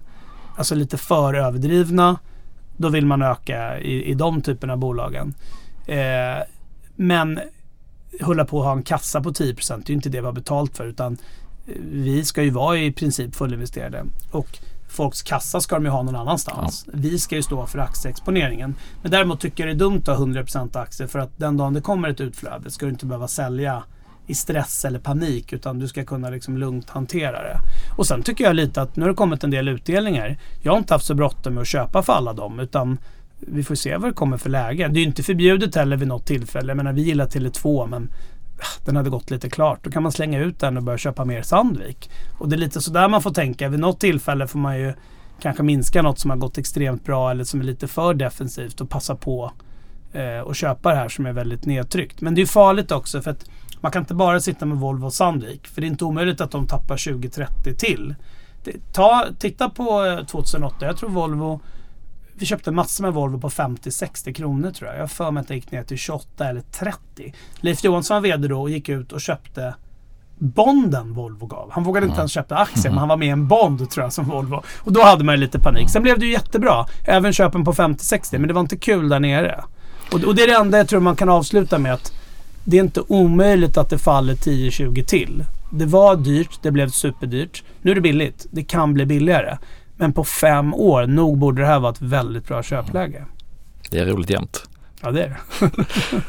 [0.60, 2.20] Alltså lite för överdrivna.
[2.80, 5.34] Då vill man öka i, i de typerna av bolagen.
[5.88, 6.44] Eh,
[6.96, 7.40] men
[8.22, 10.34] hålla på att ha en kassa på 10 det är ju inte det vi har
[10.34, 11.18] betalt för utan
[11.68, 14.06] eh, vi ska ju vara i princip fullinvesterade.
[14.32, 14.60] Och
[14.90, 16.84] folks kassa ska de ju ha någon annanstans.
[16.88, 16.94] Ja.
[16.96, 18.76] Vi ska ju stå för aktieexponeringen.
[19.02, 21.74] Men däremot tycker jag det är dumt att ha 100% aktier för att den dagen
[21.74, 23.84] det kommer ett utflöde ska du inte behöva sälja
[24.30, 27.60] i stress eller panik utan du ska kunna liksom lugnt hantera det.
[27.98, 30.38] Och sen tycker jag lite att nu har det kommit en del utdelningar.
[30.62, 32.98] Jag har inte haft så bråttom med att köpa för alla dem utan
[33.40, 34.88] vi får se vad det kommer för läge.
[34.88, 36.70] Det är ju inte förbjudet heller vid något tillfälle.
[36.70, 38.12] Jag menar vi gillar Tele2 men
[38.60, 39.84] ah, den hade gått lite klart.
[39.84, 42.10] Då kan man slänga ut den och börja köpa mer Sandvik.
[42.38, 43.70] Och det är lite sådär man får tänka.
[43.70, 44.94] Vid något tillfälle får man ju
[45.42, 48.90] kanske minska något som har gått extremt bra eller som är lite för defensivt och
[48.90, 49.52] passa på
[50.14, 52.22] eh, och köpa det här som är väldigt nedtryckt.
[52.22, 53.46] Men det är farligt också för att
[53.82, 55.68] man kan inte bara sitta med Volvo och Sandvik.
[55.68, 58.16] För det är inte omöjligt att de tappar 20-30 till.
[58.94, 60.76] Ta, titta på 2008.
[60.82, 61.62] Eh, jag tror Volvo
[62.40, 64.98] vi köpte massor med Volvo på 50-60 kronor tror jag.
[64.98, 67.34] Jag har för mig att det gick ner till 28 eller 30.
[67.56, 69.76] Leif Johansson var VD då och gick ut och köpte
[70.38, 71.72] bonden Volvo gav.
[71.72, 74.14] Han vågade inte ens köpa aktier, men han var med i en bond tror jag
[74.14, 74.64] som Volvo.
[74.78, 75.90] Och då hade man lite panik.
[75.90, 76.86] Sen blev det ju jättebra.
[77.08, 79.64] Även köpen på 50-60, men det var inte kul där nere.
[80.14, 82.14] Och, och det är det enda jag tror man kan avsluta med att
[82.64, 85.46] det är inte omöjligt att det faller 10-20 till.
[85.72, 87.64] Det var dyrt, det blev superdyrt.
[87.82, 88.46] Nu är det billigt.
[88.52, 89.58] Det kan bli billigare.
[89.98, 93.26] Men på fem år, nog borde det här vara ett väldigt bra köpläge.
[93.92, 94.70] Det är roligt jämt.
[95.02, 95.72] Ja, det är det.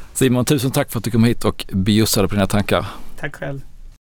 [0.12, 2.86] Simon, tusen tack för att du kom hit och bjussade på dina tankar.
[3.20, 3.60] Tack själv.